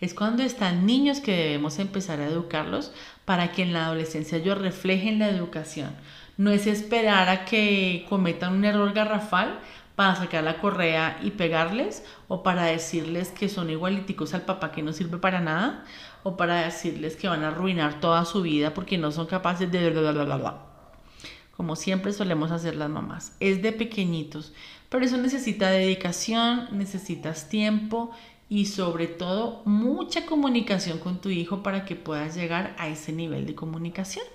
Es 0.01 0.13
cuando 0.13 0.43
están 0.43 0.85
niños 0.85 1.21
que 1.21 1.35
debemos 1.35 1.79
empezar 1.79 2.21
a 2.21 2.27
educarlos 2.27 2.93
para 3.25 3.53
que 3.53 3.63
en 3.63 3.73
la 3.73 3.87
adolescencia 3.87 4.39
ellos 4.39 4.59
reflejen 4.59 5.19
la 5.19 5.29
educación. 5.29 5.95
No 6.37 6.51
es 6.51 6.67
esperar 6.67 7.29
a 7.29 7.45
que 7.47 8.05
cometan 8.09 8.55
un 8.55 8.65
error 8.65 8.93
garrafal 8.93 9.59
para 9.97 10.15
sacar 10.15 10.45
la 10.45 10.61
correa 10.61 11.19
y 11.23 11.33
pegarles 11.33 12.05
o 12.29 12.43
para 12.43 12.65
decirles 12.65 13.31
que 13.31 13.49
son 13.49 13.71
igualiticos 13.71 14.35
al 14.35 14.43
papá 14.43 14.71
que 14.71 14.83
no 14.83 14.93
sirve 14.93 15.19
para 15.19 15.41
nada 15.41 15.85
o 16.23 16.37
para 16.37 16.63
decirles 16.63 17.17
que 17.17 17.29
van 17.29 17.43
a 17.43 17.49
arruinar 17.49 17.99
toda 17.99 18.25
su 18.25 18.43
vida 18.43 18.75
porque 18.75 18.99
no 18.99 19.11
son 19.11 19.27
capaces 19.27 19.73
de 19.73 19.81
como 21.57 21.75
siempre 21.75 22.13
solemos 22.13 22.51
hacer 22.51 22.77
las 22.77 22.91
mamás. 22.91 23.35
Es 23.41 23.63
de 23.63 23.73
pequeñitos, 23.73 24.53
pero 24.91 25.05
eso 25.05 25.17
necesita 25.17 25.71
dedicación, 25.71 26.69
necesitas 26.73 27.49
tiempo 27.49 28.11
y 28.49 28.67
sobre 28.67 29.07
todo 29.07 29.63
mucha 29.65 30.27
comunicación 30.27 30.99
con 30.99 31.21
tu 31.21 31.31
hijo 31.31 31.63
para 31.63 31.87
que 31.87 31.97
puedas 31.97 32.37
llegar 32.37 32.77
a 32.79 32.89
ese 32.89 33.13
nivel 33.13 33.47
de 33.47 33.55
comunicación. 33.55 34.27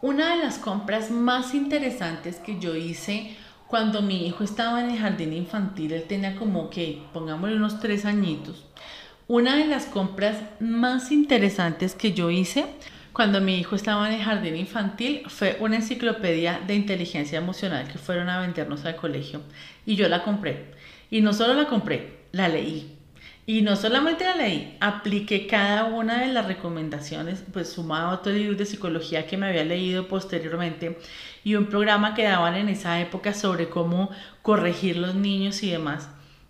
Una 0.00 0.36
de 0.36 0.42
las 0.42 0.58
compras 0.58 1.10
más 1.10 1.54
interesantes 1.54 2.36
que 2.36 2.60
yo 2.60 2.76
hice 2.76 3.36
cuando 3.74 4.02
mi 4.02 4.24
hijo 4.24 4.44
estaba 4.44 4.80
en 4.84 4.90
el 4.90 4.98
jardín 5.00 5.32
infantil, 5.32 5.94
él 5.94 6.04
tenía 6.04 6.36
como 6.36 6.70
que, 6.70 7.02
pongámosle 7.12 7.56
unos 7.56 7.80
tres 7.80 8.04
añitos, 8.04 8.64
una 9.26 9.56
de 9.56 9.66
las 9.66 9.86
compras 9.86 10.36
más 10.60 11.10
interesantes 11.10 11.96
que 11.96 12.12
yo 12.12 12.30
hice 12.30 12.66
cuando 13.12 13.40
mi 13.40 13.58
hijo 13.58 13.74
estaba 13.74 14.06
en 14.06 14.14
el 14.14 14.22
jardín 14.24 14.54
infantil 14.54 15.24
fue 15.26 15.56
una 15.58 15.74
enciclopedia 15.74 16.60
de 16.64 16.76
inteligencia 16.76 17.38
emocional 17.38 17.88
que 17.88 17.98
fueron 17.98 18.28
a 18.28 18.38
vendernos 18.38 18.84
al 18.84 18.94
colegio 18.94 19.40
y 19.84 19.96
yo 19.96 20.08
la 20.08 20.22
compré. 20.22 20.66
Y 21.10 21.20
no 21.20 21.32
solo 21.32 21.54
la 21.54 21.66
compré, 21.66 22.26
la 22.30 22.46
leí. 22.46 22.96
Y 23.46 23.60
no 23.60 23.76
solamente 23.76 24.24
la 24.24 24.36
leí, 24.36 24.76
apliqué 24.80 25.46
cada 25.46 25.84
una 25.84 26.22
de 26.22 26.32
las 26.32 26.46
recomendaciones, 26.46 27.44
pues 27.52 27.68
sumado 27.68 28.08
a 28.08 28.14
otros 28.14 28.34
libros 28.34 28.56
de 28.56 28.64
psicología 28.64 29.26
que 29.26 29.36
me 29.36 29.48
había 29.48 29.64
leído 29.64 30.08
posteriormente 30.08 30.98
y 31.44 31.54
un 31.56 31.66
programa 31.66 32.14
que 32.14 32.22
daban 32.22 32.56
en 32.56 32.70
esa 32.70 33.00
época 33.00 33.34
sobre 33.34 33.68
cómo 33.68 34.10
corregir 34.40 34.96
los 34.96 35.14
niños 35.14 35.62
y 35.62 35.70
demás. 35.70 36.08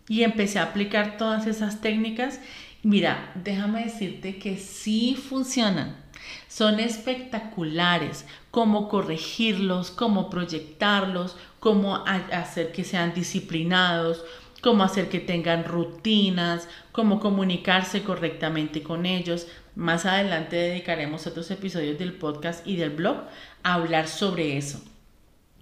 Y 0.08 0.22
empecé 0.22 0.60
a 0.60 0.64
aplicar 0.64 1.16
todas 1.16 1.48
esas 1.48 1.80
técnicas. 1.80 2.40
Mira, 2.84 3.32
déjame 3.34 3.84
decirte 3.84 4.38
que 4.38 4.56
sí 4.56 5.16
funcionan 5.16 6.04
son 6.48 6.80
espectaculares, 6.80 8.24
cómo 8.50 8.88
corregirlos, 8.88 9.90
cómo 9.90 10.30
proyectarlos, 10.30 11.36
cómo 11.58 12.04
hacer 12.06 12.72
que 12.72 12.84
sean 12.84 13.14
disciplinados, 13.14 14.24
cómo 14.64 14.82
hacer 14.82 15.10
que 15.10 15.20
tengan 15.20 15.64
rutinas, 15.64 16.68
cómo 16.90 17.20
comunicarse 17.20 18.02
correctamente 18.02 18.82
con 18.82 19.04
ellos. 19.04 19.46
Más 19.76 20.06
adelante 20.06 20.56
dedicaremos 20.56 21.26
otros 21.26 21.50
episodios 21.50 21.98
del 21.98 22.14
podcast 22.14 22.66
y 22.66 22.76
del 22.76 22.88
blog 22.88 23.24
a 23.62 23.74
hablar 23.74 24.08
sobre 24.08 24.56
eso. 24.56 24.82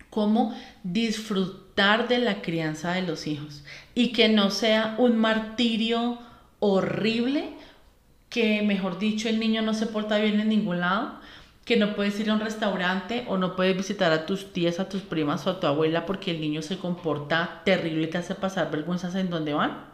Cómo 0.09 0.57
disfrutar 0.85 2.07
de 2.07 2.19
la 2.19 2.43
crianza 2.43 2.93
de 2.93 3.03
los 3.03 3.27
hijos 3.27 3.65
y 3.93 4.13
que 4.13 4.29
no 4.29 4.51
sea 4.51 4.95
un 4.99 5.19
martirio 5.19 6.21
horrible 6.61 7.49
que, 8.31 8.63
mejor 8.63 9.01
dicho, 9.01 9.29
el 9.29 9.41
niño 9.41 9.63
no 9.63 9.75
se 9.75 9.87
porta 9.87 10.19
bien 10.19 10.39
en 10.39 10.49
ningún 10.49 10.79
lado, 10.79 11.19
que 11.65 11.77
no 11.77 11.95
puedes 11.95 12.19
ir 12.19 12.31
a 12.31 12.35
un 12.35 12.41
restaurante 12.41 13.25
o 13.29 13.37
no 13.37 13.55
puedes 13.55 13.77
visitar 13.77 14.13
a 14.13 14.27
tus 14.27 14.53
tías, 14.53 14.81
a 14.81 14.89
tus 14.89 15.03
primas 15.03 15.47
o 15.47 15.51
a 15.51 15.61
tu 15.61 15.67
abuela 15.67 16.07
porque 16.07 16.33
el 16.33 16.41
niño 16.41 16.63
se 16.63 16.79
comporta 16.79 17.63
terrible 17.65 18.05
y 18.05 18.11
te 18.11 18.19
hace 18.19 18.35
pasar 18.35 18.71
vergüenzas 18.71 19.15
en 19.15 19.31
donde 19.31 19.55
van, 19.55 19.85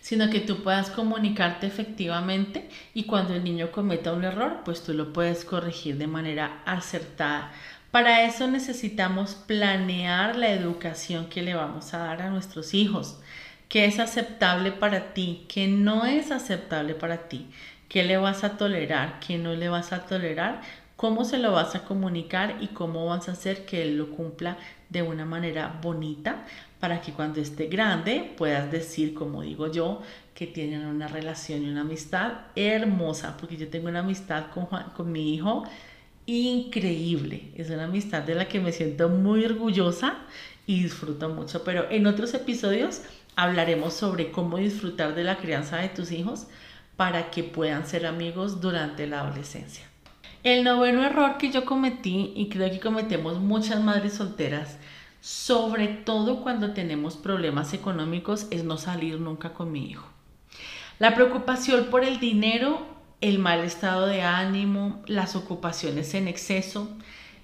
sino 0.00 0.30
que 0.30 0.40
tú 0.40 0.64
puedas 0.64 0.90
comunicarte 0.90 1.66
efectivamente 1.66 2.68
y 2.92 3.04
cuando 3.04 3.34
el 3.34 3.44
niño 3.44 3.70
cometa 3.70 4.12
un 4.12 4.24
error, 4.24 4.62
pues 4.64 4.82
tú 4.82 4.94
lo 4.94 5.12
puedes 5.12 5.44
corregir 5.44 5.96
de 5.96 6.08
manera 6.08 6.60
acertada. 6.66 7.52
Para 7.92 8.24
eso 8.24 8.48
necesitamos 8.48 9.34
planear 9.34 10.34
la 10.34 10.50
educación 10.50 11.26
que 11.26 11.42
le 11.42 11.54
vamos 11.54 11.94
a 11.94 11.98
dar 11.98 12.22
a 12.22 12.30
nuestros 12.30 12.74
hijos, 12.74 13.20
qué 13.68 13.84
es 13.84 14.00
aceptable 14.00 14.72
para 14.72 15.12
ti, 15.12 15.46
qué 15.48 15.68
no 15.68 16.04
es 16.04 16.32
aceptable 16.32 16.94
para 16.94 17.28
ti 17.28 17.46
qué 17.92 18.04
le 18.04 18.16
vas 18.16 18.42
a 18.42 18.56
tolerar, 18.56 19.20
qué 19.20 19.36
no 19.36 19.52
le 19.52 19.68
vas 19.68 19.92
a 19.92 20.06
tolerar, 20.06 20.62
cómo 21.02 21.24
se 21.24 21.38
lo 21.38 21.50
vas 21.50 21.74
a 21.74 21.84
comunicar 21.84 22.58
y 22.60 22.68
cómo 22.68 23.06
vas 23.06 23.28
a 23.28 23.32
hacer 23.32 23.66
que 23.66 23.82
él 23.82 23.98
lo 23.98 24.10
cumpla 24.10 24.56
de 24.88 25.02
una 25.02 25.24
manera 25.24 25.80
bonita 25.82 26.44
para 26.78 27.00
que 27.00 27.12
cuando 27.12 27.40
esté 27.40 27.66
grande 27.66 28.32
puedas 28.38 28.70
decir, 28.70 29.12
como 29.12 29.42
digo 29.42 29.66
yo, 29.66 30.00
que 30.32 30.46
tienen 30.46 30.86
una 30.86 31.08
relación 31.08 31.64
y 31.64 31.68
una 31.68 31.80
amistad 31.80 32.34
hermosa, 32.54 33.36
porque 33.36 33.56
yo 33.56 33.66
tengo 33.66 33.88
una 33.88 33.98
amistad 33.98 34.44
con, 34.54 34.68
con 34.96 35.10
mi 35.10 35.34
hijo 35.34 35.64
increíble, 36.26 37.50
es 37.56 37.68
una 37.70 37.86
amistad 37.86 38.22
de 38.22 38.36
la 38.36 38.46
que 38.46 38.60
me 38.60 38.70
siento 38.70 39.08
muy 39.08 39.44
orgullosa 39.44 40.18
y 40.68 40.84
disfruto 40.84 41.28
mucho, 41.30 41.64
pero 41.64 41.90
en 41.90 42.06
otros 42.06 42.32
episodios 42.32 43.02
hablaremos 43.34 43.92
sobre 43.92 44.30
cómo 44.30 44.58
disfrutar 44.58 45.16
de 45.16 45.24
la 45.24 45.38
crianza 45.38 45.78
de 45.78 45.88
tus 45.88 46.12
hijos 46.12 46.46
para 46.96 47.32
que 47.32 47.42
puedan 47.42 47.88
ser 47.88 48.06
amigos 48.06 48.60
durante 48.60 49.08
la 49.08 49.22
adolescencia. 49.22 49.91
El 50.44 50.64
noveno 50.64 51.04
error 51.04 51.38
que 51.38 51.52
yo 51.52 51.64
cometí 51.64 52.32
y 52.34 52.48
creo 52.48 52.68
que 52.68 52.80
cometemos 52.80 53.38
muchas 53.38 53.80
madres 53.80 54.14
solteras, 54.14 54.76
sobre 55.20 55.86
todo 55.86 56.42
cuando 56.42 56.72
tenemos 56.72 57.16
problemas 57.16 57.72
económicos, 57.74 58.48
es 58.50 58.64
no 58.64 58.76
salir 58.76 59.20
nunca 59.20 59.52
con 59.52 59.70
mi 59.70 59.88
hijo. 59.88 60.04
La 60.98 61.14
preocupación 61.14 61.86
por 61.92 62.02
el 62.02 62.18
dinero, 62.18 62.84
el 63.20 63.38
mal 63.38 63.60
estado 63.60 64.06
de 64.06 64.22
ánimo, 64.22 65.00
las 65.06 65.36
ocupaciones 65.36 66.12
en 66.14 66.26
exceso 66.26 66.88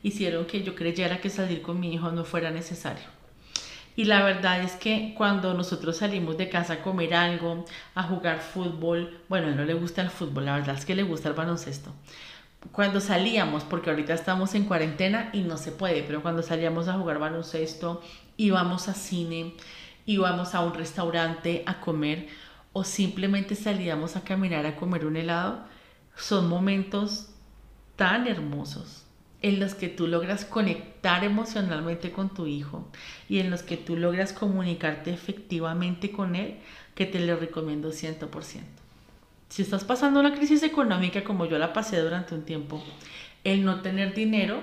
hicieron 0.03 0.47
que 0.47 0.65
yo 0.65 0.75
creyera 0.75 1.21
que 1.21 1.31
salir 1.31 1.63
con 1.63 1.79
mi 1.79 1.95
hijo 1.95 2.11
no 2.11 2.25
fuera 2.25 2.51
necesario. 2.51 3.07
Y 3.95 4.07
la 4.07 4.25
verdad 4.25 4.61
es 4.63 4.73
que 4.73 5.15
cuando 5.17 5.55
nosotros 5.55 5.99
salimos 5.99 6.37
de 6.37 6.49
casa 6.49 6.75
a 6.75 6.83
comer 6.83 7.15
algo, 7.15 7.65
a 7.95 8.03
jugar 8.03 8.41
fútbol, 8.41 9.21
bueno, 9.29 9.47
a 9.47 9.51
él 9.51 9.57
no 9.57 9.65
le 9.65 9.75
gusta 9.75 10.03
el 10.03 10.11
fútbol, 10.11 10.47
la 10.47 10.57
verdad 10.57 10.77
es 10.77 10.85
que 10.85 10.97
le 10.97 11.05
gusta 11.05 11.29
el 11.29 11.35
baloncesto. 11.35 11.93
Cuando 12.73 13.01
salíamos, 13.01 13.65
porque 13.65 13.91
ahorita 13.91 14.15
estamos 14.15 14.55
en 14.55 14.65
cuarentena 14.65 15.31
y 15.33 15.43
no 15.43 15.57
se 15.57 15.73
puede, 15.73 16.03
pero 16.03 16.23
cuando 16.23 16.43
salíamos 16.43 16.89
a 16.89 16.95
jugar 16.95 17.19
baloncesto, 17.19 18.03
íbamos 18.37 18.89
a 18.89 18.95
cine, 18.95 19.55
íbamos 20.07 20.55
a 20.55 20.61
un 20.61 20.75
restaurante 20.75 21.63
a 21.67 21.81
comer 21.81 22.29
o 22.73 22.85
simplemente 22.85 23.55
salíamos 23.55 24.17
a 24.17 24.23
caminar 24.23 24.67
a 24.67 24.77
comer 24.77 25.07
un 25.07 25.17
helado, 25.17 25.65
son 26.17 26.49
momentos 26.49 27.31
tan 27.97 28.27
hermosos 28.27 29.05
en 29.41 29.61
los 29.61 29.75
que 29.75 29.89
tú 29.89 30.07
logras 30.07 30.45
conectar 30.45 31.25
emocionalmente 31.25 32.11
con 32.11 32.35
tu 32.35 32.47
hijo 32.47 32.89
y 33.29 33.39
en 33.39 33.51
los 33.51 33.63
que 33.63 33.77
tú 33.77 33.97
logras 33.97 34.33
comunicarte 34.33 35.13
efectivamente 35.13 36.11
con 36.11 36.35
él, 36.35 36.59
que 36.95 37.07
te 37.07 37.21
lo 37.21 37.37
recomiendo 37.37 37.91
100%. 37.91 38.78
Si 39.49 39.63
estás 39.63 39.85
pasando 39.85 40.21
una 40.21 40.35
crisis 40.35 40.63
económica 40.63 41.25
como 41.25 41.47
yo 41.47 41.59
la 41.59 41.73
pasé 41.73 42.01
durante 42.01 42.35
un 42.35 42.45
tiempo, 42.45 42.83
el 43.45 43.65
no 43.65 43.81
tener 43.81 44.15
dinero 44.15 44.61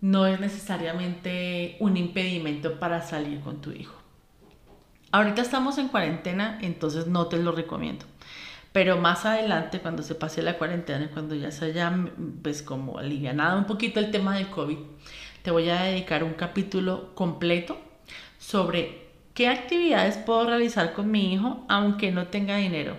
no 0.00 0.26
es 0.26 0.40
necesariamente 0.40 1.76
un 1.80 1.96
impedimento 1.96 2.78
para 2.78 3.02
salir 3.02 3.40
con 3.40 3.60
tu 3.60 3.72
hijo. 3.72 3.94
Ahorita 5.12 5.42
estamos 5.42 5.78
en 5.78 5.88
cuarentena, 5.88 6.58
entonces 6.62 7.06
no 7.06 7.26
te 7.26 7.38
lo 7.38 7.52
recomiendo. 7.52 8.06
Pero 8.72 8.98
más 8.98 9.24
adelante, 9.24 9.80
cuando 9.80 10.02
se 10.02 10.14
pase 10.14 10.42
la 10.42 10.58
cuarentena, 10.58 11.10
cuando 11.12 11.34
ya 11.34 11.50
se 11.50 11.66
haya, 11.66 11.92
pues 12.42 12.62
como 12.62 12.98
alivianado 12.98 13.58
un 13.58 13.64
poquito 13.64 14.00
el 14.00 14.10
tema 14.10 14.36
del 14.36 14.48
COVID, 14.48 14.76
te 15.42 15.50
voy 15.50 15.70
a 15.70 15.82
dedicar 15.82 16.24
un 16.24 16.34
capítulo 16.34 17.14
completo 17.14 17.78
sobre 18.38 19.08
qué 19.32 19.48
actividades 19.48 20.18
puedo 20.18 20.46
realizar 20.46 20.92
con 20.92 21.10
mi 21.10 21.32
hijo 21.32 21.64
aunque 21.68 22.12
no 22.12 22.28
tenga 22.28 22.56
dinero. 22.56 22.96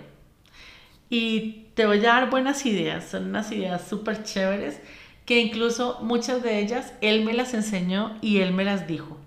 Y 1.10 1.68
te 1.74 1.86
voy 1.86 2.00
a 2.00 2.14
dar 2.14 2.30
buenas 2.30 2.66
ideas, 2.66 3.06
son 3.06 3.28
unas 3.28 3.52
ideas 3.52 3.88
súper 3.88 4.24
chéveres 4.24 4.80
que 5.26 5.42
incluso 5.42 6.00
muchas 6.02 6.42
de 6.42 6.60
ellas 6.60 6.94
él 7.02 7.26
me 7.26 7.34
las 7.34 7.54
enseñó 7.54 8.18
y 8.22 8.38
él 8.38 8.54
me 8.54 8.64
las 8.64 8.88
dijo. 8.88 9.18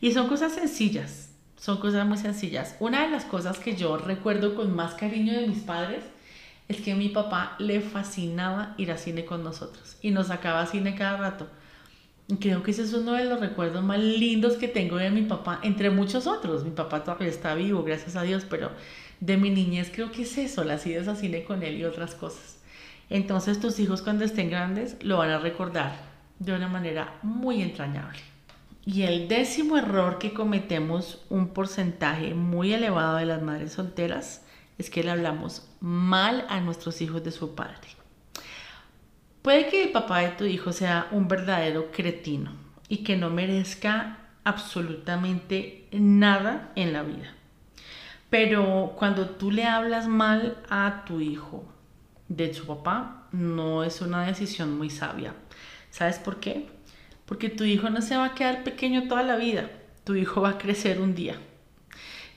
Y 0.00 0.12
son 0.12 0.28
cosas 0.28 0.52
sencillas, 0.52 1.30
son 1.56 1.78
cosas 1.78 2.06
muy 2.06 2.18
sencillas. 2.18 2.76
Una 2.80 3.02
de 3.02 3.10
las 3.10 3.24
cosas 3.24 3.58
que 3.58 3.76
yo 3.76 3.96
recuerdo 3.96 4.54
con 4.54 4.74
más 4.74 4.94
cariño 4.94 5.32
de 5.32 5.46
mis 5.46 5.60
padres 5.60 6.04
es 6.68 6.80
que 6.80 6.92
a 6.92 6.96
mi 6.96 7.08
papá 7.08 7.54
le 7.58 7.80
fascinaba 7.80 8.74
ir 8.76 8.92
a 8.92 8.98
cine 8.98 9.24
con 9.24 9.44
nosotros 9.44 9.96
y 10.02 10.10
nos 10.10 10.28
sacaba 10.28 10.66
cine 10.66 10.94
cada 10.94 11.16
rato. 11.16 11.46
Creo 12.38 12.62
que 12.62 12.70
ese 12.70 12.82
es 12.82 12.92
uno 12.92 13.12
de 13.12 13.24
los 13.24 13.40
recuerdos 13.40 13.82
más 13.82 13.98
lindos 13.98 14.54
que 14.54 14.68
tengo 14.68 14.96
de 14.96 15.10
mi 15.10 15.22
papá, 15.22 15.58
entre 15.62 15.90
muchos 15.90 16.26
otros. 16.26 16.64
Mi 16.64 16.70
papá 16.70 17.02
todavía 17.02 17.28
está 17.28 17.54
vivo, 17.54 17.82
gracias 17.82 18.14
a 18.14 18.22
Dios, 18.22 18.44
pero 18.48 18.70
de 19.20 19.36
mi 19.36 19.50
niñez 19.50 19.90
creo 19.94 20.10
que 20.10 20.22
es 20.22 20.38
eso, 20.38 20.64
las 20.64 20.86
idas 20.86 21.08
a 21.08 21.16
cine 21.16 21.44
con 21.44 21.62
él 21.62 21.76
y 21.76 21.84
otras 21.84 22.14
cosas. 22.14 22.58
Entonces 23.08 23.60
tus 23.60 23.78
hijos 23.78 24.02
cuando 24.02 24.24
estén 24.24 24.50
grandes 24.50 24.96
lo 25.02 25.18
van 25.18 25.30
a 25.30 25.38
recordar 25.38 25.96
de 26.38 26.54
una 26.54 26.68
manera 26.68 27.18
muy 27.22 27.62
entrañable. 27.62 28.18
Y 28.84 29.02
el 29.02 29.28
décimo 29.28 29.76
error 29.76 30.18
que 30.18 30.32
cometemos 30.32 31.24
un 31.28 31.48
porcentaje 31.48 32.34
muy 32.34 32.72
elevado 32.72 33.16
de 33.16 33.26
las 33.26 33.42
madres 33.42 33.72
solteras 33.72 34.42
es 34.78 34.88
que 34.88 35.04
le 35.04 35.10
hablamos 35.10 35.68
mal 35.80 36.46
a 36.48 36.60
nuestros 36.60 37.02
hijos 37.02 37.22
de 37.22 37.30
su 37.30 37.54
padre. 37.54 37.88
Puede 39.42 39.68
que 39.68 39.82
el 39.82 39.90
papá 39.90 40.20
de 40.20 40.30
tu 40.30 40.44
hijo 40.44 40.72
sea 40.72 41.08
un 41.10 41.28
verdadero 41.28 41.90
cretino 41.92 42.52
y 42.88 42.98
que 42.98 43.16
no 43.16 43.28
merezca 43.28 44.18
absolutamente 44.44 45.88
nada 45.92 46.72
en 46.74 46.92
la 46.92 47.02
vida. 47.02 47.34
Pero 48.30 48.94
cuando 48.96 49.28
tú 49.30 49.50
le 49.50 49.64
hablas 49.64 50.08
mal 50.08 50.62
a 50.70 51.04
tu 51.04 51.20
hijo 51.20 51.64
de 52.28 52.54
su 52.54 52.66
papá, 52.66 53.26
no 53.32 53.84
es 53.84 54.00
una 54.00 54.24
decisión 54.24 54.78
muy 54.78 54.88
sabia. 54.88 55.34
¿Sabes 55.90 56.18
por 56.18 56.38
qué? 56.38 56.68
porque 57.30 57.48
tu 57.48 57.62
hijo 57.62 57.90
no 57.90 58.02
se 58.02 58.16
va 58.16 58.24
a 58.24 58.34
quedar 58.34 58.64
pequeño 58.64 59.06
toda 59.06 59.22
la 59.22 59.36
vida, 59.36 59.70
tu 60.02 60.16
hijo 60.16 60.40
va 60.40 60.48
a 60.48 60.58
crecer 60.58 61.00
un 61.00 61.14
día. 61.14 61.36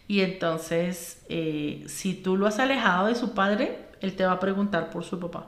Y 0.08 0.22
entonces, 0.22 1.26
eh, 1.30 1.84
si 1.88 2.14
tú 2.14 2.38
lo 2.38 2.46
has 2.46 2.60
alejado 2.60 3.08
de 3.08 3.16
su 3.16 3.34
padre, 3.34 3.88
él 4.02 4.16
te 4.16 4.24
va 4.24 4.34
a 4.34 4.40
preguntar 4.40 4.92
por 4.92 5.04
su 5.04 5.20
papá. 5.20 5.48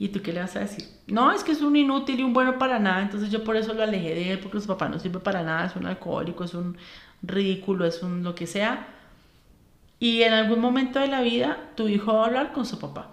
¿Y 0.00 0.08
tú 0.08 0.20
qué 0.20 0.32
le 0.32 0.40
vas 0.40 0.56
a 0.56 0.60
decir? 0.60 0.84
No, 1.06 1.30
es 1.30 1.44
que 1.44 1.52
es 1.52 1.62
un 1.62 1.76
inútil 1.76 2.18
y 2.18 2.24
un 2.24 2.32
bueno 2.32 2.58
para 2.58 2.80
nada, 2.80 3.02
entonces 3.02 3.30
yo 3.30 3.44
por 3.44 3.54
eso 3.54 3.72
lo 3.72 3.84
alejé 3.84 4.16
de 4.16 4.32
él, 4.32 4.40
porque 4.40 4.60
su 4.60 4.66
papá 4.66 4.88
no 4.88 4.98
sirve 4.98 5.20
para 5.20 5.44
nada, 5.44 5.66
es 5.66 5.76
un 5.76 5.86
alcohólico, 5.86 6.42
es 6.42 6.54
un 6.54 6.76
ridículo, 7.22 7.86
es 7.86 8.02
un 8.02 8.24
lo 8.24 8.34
que 8.34 8.48
sea. 8.48 8.93
Y 10.04 10.22
en 10.22 10.34
algún 10.34 10.60
momento 10.60 11.00
de 11.00 11.06
la 11.06 11.22
vida, 11.22 11.70
tu 11.76 11.88
hijo 11.88 12.12
va 12.12 12.24
a 12.24 12.26
hablar 12.26 12.52
con 12.52 12.66
su 12.66 12.78
papá. 12.78 13.12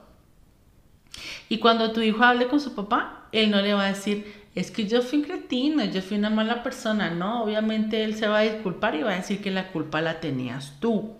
Y 1.47 1.59
cuando 1.59 1.93
tu 1.93 2.01
hijo 2.01 2.21
hable 2.21 2.47
con 2.47 2.59
su 2.59 2.75
papá, 2.75 3.29
él 3.31 3.49
no 3.49 3.61
le 3.61 3.73
va 3.73 3.85
a 3.85 3.93
decir, 3.93 4.43
es 4.55 4.71
que 4.71 4.85
yo 4.85 5.01
fui 5.01 5.19
un 5.19 5.23
cretino, 5.23 5.85
yo 5.85 6.01
fui 6.01 6.17
una 6.17 6.29
mala 6.29 6.63
persona, 6.63 7.09
¿no? 7.09 7.43
Obviamente 7.43 8.03
él 8.03 8.15
se 8.15 8.27
va 8.27 8.39
a 8.39 8.41
disculpar 8.41 8.95
y 8.95 9.03
va 9.03 9.13
a 9.13 9.15
decir 9.15 9.41
que 9.41 9.51
la 9.51 9.69
culpa 9.69 10.01
la 10.01 10.19
tenías 10.19 10.73
tú, 10.81 11.13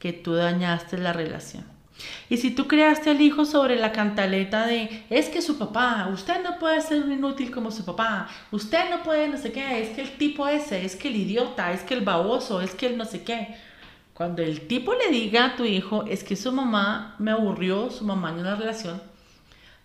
que 0.00 0.12
tú 0.12 0.34
dañaste 0.34 0.98
la 0.98 1.12
relación. 1.12 1.66
Y 2.28 2.38
si 2.38 2.50
tú 2.50 2.66
creaste 2.66 3.10
al 3.10 3.20
hijo 3.20 3.44
sobre 3.44 3.76
la 3.76 3.92
cantaleta 3.92 4.66
de, 4.66 5.04
es 5.08 5.28
que 5.28 5.40
su 5.40 5.56
papá, 5.56 6.08
usted 6.12 6.42
no 6.42 6.58
puede 6.58 6.80
ser 6.80 7.00
un 7.00 7.12
inútil 7.12 7.52
como 7.52 7.70
su 7.70 7.84
papá, 7.84 8.28
usted 8.50 8.90
no 8.90 9.04
puede 9.04 9.28
no 9.28 9.38
sé 9.38 9.52
qué, 9.52 9.84
es 9.84 9.90
que 9.90 10.02
el 10.02 10.16
tipo 10.16 10.48
ese, 10.48 10.84
es 10.84 10.96
que 10.96 11.06
el 11.06 11.14
idiota, 11.14 11.72
es 11.72 11.84
que 11.84 11.94
el 11.94 12.00
baboso, 12.00 12.60
es 12.60 12.74
que 12.74 12.86
el 12.86 12.96
no 12.98 13.04
sé 13.04 13.22
qué. 13.22 13.54
Cuando 14.14 14.42
el 14.42 14.66
tipo 14.66 14.94
le 14.94 15.10
diga 15.10 15.46
a 15.46 15.56
tu 15.56 15.64
hijo, 15.64 16.04
es 16.04 16.22
que 16.22 16.36
su 16.36 16.52
mamá 16.52 17.16
me 17.18 17.30
aburrió, 17.30 17.90
su 17.90 18.04
mamá 18.04 18.30
en 18.30 18.40
una 18.40 18.56
relación, 18.56 19.00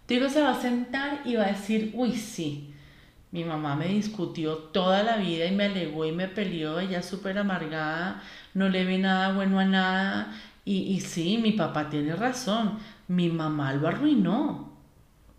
tu 0.06 0.14
hijo 0.14 0.30
se 0.30 0.42
va 0.42 0.52
a 0.52 0.62
sentar 0.62 1.22
y 1.26 1.36
va 1.36 1.46
a 1.46 1.52
decir, 1.52 1.92
uy, 1.94 2.14
sí, 2.14 2.74
mi 3.32 3.44
mamá 3.44 3.76
me 3.76 3.88
discutió 3.88 4.56
toda 4.56 5.04
la 5.04 5.18
vida 5.18 5.46
y 5.46 5.56
me 5.56 5.66
alegó 5.66 6.06
y 6.06 6.12
me 6.12 6.28
peleó, 6.28 6.80
ella 6.80 7.04
súper 7.04 7.38
amargada, 7.38 8.22
no 8.54 8.70
le 8.70 8.86
ve 8.86 8.98
nada 8.98 9.34
bueno 9.34 9.60
a 9.60 9.66
nada. 9.66 10.34
Y, 10.66 10.78
y 10.94 11.02
sí, 11.02 11.38
mi 11.38 11.52
papá 11.54 11.90
tiene 11.90 12.16
razón, 12.16 12.80
mi 13.08 13.30
mamá 13.30 13.74
lo 13.74 13.88
arruinó. 13.88 14.78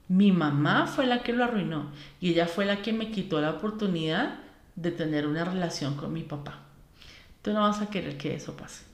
Mi 0.09 0.33
mamá 0.33 0.87
fue 0.87 1.07
la 1.07 1.22
que 1.22 1.35
lo 1.35 1.44
arruinó 1.44 1.90
y 2.18 2.31
ella 2.31 2.46
fue 2.46 2.64
la 2.64 2.81
que 2.81 2.94
me 2.94 3.11
quitó 3.11 3.42
la 3.42 3.51
oportunidad 3.51 4.38
de 4.74 4.90
tener 4.90 5.27
una 5.27 5.44
relación 5.44 5.96
con 5.96 6.12
mi 6.14 6.22
papá. 6.22 6.67
No 7.52 7.62
vas 7.62 7.80
a 7.80 7.90
querer 7.90 8.16
que 8.16 8.34
eso 8.34 8.56
pase. 8.56 8.84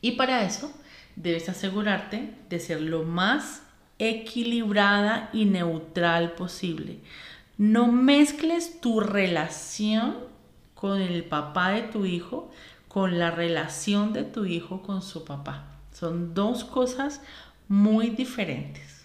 Y 0.00 0.12
para 0.12 0.44
eso 0.44 0.72
debes 1.16 1.48
asegurarte 1.48 2.34
de 2.48 2.60
ser 2.60 2.80
lo 2.80 3.04
más 3.04 3.62
equilibrada 3.98 5.30
y 5.32 5.44
neutral 5.44 6.32
posible. 6.32 6.98
No 7.56 7.90
mezcles 7.90 8.80
tu 8.80 9.00
relación 9.00 10.16
con 10.74 11.00
el 11.00 11.24
papá 11.24 11.70
de 11.70 11.82
tu 11.82 12.04
hijo 12.04 12.50
con 12.88 13.18
la 13.18 13.32
relación 13.32 14.12
de 14.12 14.22
tu 14.22 14.44
hijo 14.44 14.82
con 14.82 15.02
su 15.02 15.24
papá. 15.24 15.64
Son 15.92 16.32
dos 16.32 16.62
cosas 16.62 17.20
muy 17.66 18.10
diferentes. 18.10 19.04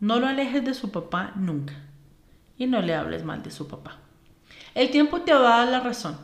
No 0.00 0.20
lo 0.20 0.26
alejes 0.26 0.64
de 0.64 0.72
su 0.72 0.90
papá 0.90 1.32
nunca 1.34 1.74
y 2.56 2.66
no 2.66 2.80
le 2.80 2.94
hables 2.94 3.22
mal 3.22 3.42
de 3.42 3.50
su 3.50 3.68
papá. 3.68 3.98
El 4.74 4.90
tiempo 4.90 5.20
te 5.20 5.34
va 5.34 5.56
a 5.56 5.58
dar 5.58 5.68
la 5.68 5.80
razón. 5.80 6.16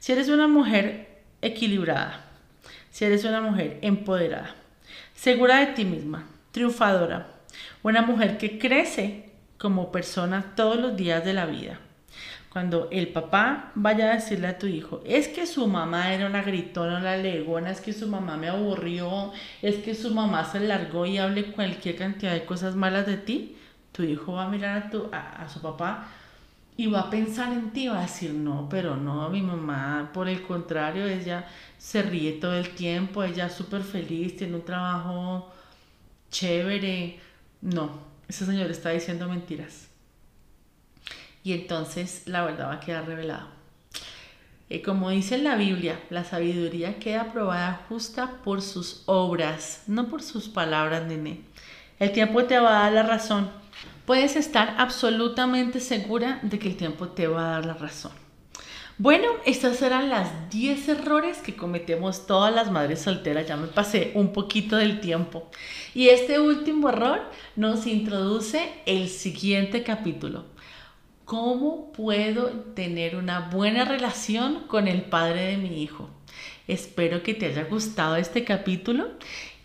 Si 0.00 0.12
eres 0.12 0.30
una 0.30 0.48
mujer 0.48 1.20
equilibrada, 1.42 2.24
si 2.90 3.04
eres 3.04 3.24
una 3.24 3.42
mujer 3.42 3.78
empoderada, 3.82 4.54
segura 5.14 5.58
de 5.58 5.66
ti 5.66 5.84
misma, 5.84 6.26
triunfadora, 6.52 7.26
una 7.82 8.00
mujer 8.00 8.38
que 8.38 8.58
crece 8.58 9.30
como 9.58 9.92
persona 9.92 10.54
todos 10.56 10.78
los 10.78 10.96
días 10.96 11.22
de 11.22 11.34
la 11.34 11.44
vida. 11.44 11.78
Cuando 12.48 12.88
el 12.90 13.08
papá 13.08 13.72
vaya 13.74 14.10
a 14.10 14.14
decirle 14.14 14.46
a 14.46 14.58
tu 14.58 14.66
hijo, 14.66 15.02
es 15.04 15.28
que 15.28 15.46
su 15.46 15.66
mamá 15.66 16.14
era 16.14 16.26
una 16.26 16.42
gritona, 16.42 16.98
una 16.98 17.18
legona, 17.18 17.70
es 17.70 17.82
que 17.82 17.92
su 17.92 18.08
mamá 18.08 18.38
me 18.38 18.48
aburrió, 18.48 19.32
es 19.60 19.76
que 19.76 19.94
su 19.94 20.14
mamá 20.14 20.46
se 20.46 20.60
largó 20.60 21.04
y 21.04 21.18
hable 21.18 21.52
cualquier 21.52 21.96
cantidad 21.96 22.32
de 22.32 22.46
cosas 22.46 22.74
malas 22.74 23.06
de 23.06 23.18
ti, 23.18 23.58
tu 23.92 24.02
hijo 24.02 24.32
va 24.32 24.46
a 24.46 24.48
mirar 24.48 24.78
a, 24.78 24.90
tu, 24.90 25.10
a, 25.12 25.46
su 25.50 25.60
papá 25.60 26.08
y 26.80 26.86
va 26.86 27.00
a 27.00 27.10
pensar 27.10 27.52
en 27.52 27.72
ti, 27.72 27.88
va 27.88 27.98
a 27.98 28.02
decir, 28.04 28.32
no, 28.32 28.66
pero 28.70 28.96
no, 28.96 29.28
mi 29.28 29.42
mamá, 29.42 30.12
por 30.14 30.30
el 30.30 30.40
contrario, 30.40 31.06
ella 31.06 31.46
se 31.76 32.00
ríe 32.00 32.32
todo 32.32 32.54
el 32.54 32.70
tiempo, 32.70 33.22
ella 33.22 33.48
es 33.48 33.52
súper 33.52 33.82
feliz, 33.82 34.38
tiene 34.38 34.54
un 34.54 34.64
trabajo 34.64 35.52
chévere. 36.30 37.20
No, 37.60 38.00
ese 38.28 38.46
señor 38.46 38.70
está 38.70 38.88
diciendo 38.88 39.28
mentiras. 39.28 39.88
Y 41.44 41.52
entonces 41.52 42.22
la 42.24 42.46
verdad 42.46 42.68
va 42.68 42.74
a 42.76 42.80
quedar 42.80 43.06
revelada. 43.06 43.48
Eh, 44.70 44.80
como 44.80 45.10
dice 45.10 45.34
en 45.34 45.44
la 45.44 45.56
Biblia, 45.56 46.00
la 46.08 46.24
sabiduría 46.24 46.98
queda 46.98 47.30
probada 47.30 47.84
justa 47.90 48.38
por 48.42 48.62
sus 48.62 49.02
obras, 49.04 49.82
no 49.86 50.08
por 50.08 50.22
sus 50.22 50.48
palabras, 50.48 51.06
nene. 51.06 51.42
El 51.98 52.12
tiempo 52.12 52.44
te 52.44 52.58
va 52.58 52.78
a 52.78 52.82
dar 52.84 52.92
la 52.94 53.02
razón. 53.02 53.59
Puedes 54.10 54.34
estar 54.34 54.74
absolutamente 54.76 55.78
segura 55.78 56.40
de 56.42 56.58
que 56.58 56.66
el 56.66 56.76
tiempo 56.76 57.10
te 57.10 57.28
va 57.28 57.46
a 57.46 57.50
dar 57.52 57.66
la 57.66 57.74
razón. 57.74 58.10
Bueno, 58.98 59.28
estas 59.46 59.80
eran 59.82 60.10
las 60.10 60.50
10 60.50 60.88
errores 60.88 61.38
que 61.38 61.54
cometemos 61.54 62.26
todas 62.26 62.52
las 62.52 62.72
madres 62.72 63.02
solteras. 63.02 63.46
Ya 63.46 63.56
me 63.56 63.68
pasé 63.68 64.10
un 64.16 64.32
poquito 64.32 64.74
del 64.74 65.00
tiempo. 65.00 65.48
Y 65.94 66.08
este 66.08 66.40
último 66.40 66.88
error 66.88 67.20
nos 67.54 67.86
introduce 67.86 68.72
el 68.84 69.08
siguiente 69.08 69.84
capítulo. 69.84 70.44
¿Cómo 71.24 71.92
puedo 71.92 72.48
tener 72.74 73.14
una 73.14 73.48
buena 73.50 73.84
relación 73.84 74.64
con 74.66 74.88
el 74.88 75.02
padre 75.02 75.52
de 75.52 75.56
mi 75.56 75.84
hijo? 75.84 76.10
Espero 76.66 77.22
que 77.22 77.34
te 77.34 77.46
haya 77.46 77.62
gustado 77.62 78.16
este 78.16 78.42
capítulo 78.42 79.10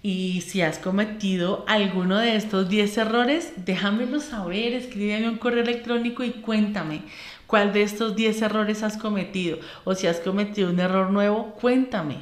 y 0.05 0.41
si 0.41 0.61
has 0.61 0.77
cometido 0.77 1.65
alguno 1.67 2.19
de 2.19 2.35
estos 2.35 2.69
10 2.69 2.99
errores, 2.99 3.53
déjamelo 3.65 4.19
saber, 4.19 4.73
escríbeme 4.73 5.27
un 5.27 5.39
correo 5.39 5.63
electrónico 5.63 6.23
y 6.23 6.29
cuéntame 6.29 7.01
cuál 7.47 7.73
de 7.73 7.81
estos 7.81 8.15
10 8.15 8.43
errores 8.43 8.83
has 8.83 8.97
cometido 8.97 9.57
o 9.83 9.95
si 9.95 10.05
has 10.05 10.19
cometido 10.19 10.69
un 10.69 10.79
error 10.79 11.09
nuevo, 11.09 11.55
cuéntame. 11.59 12.17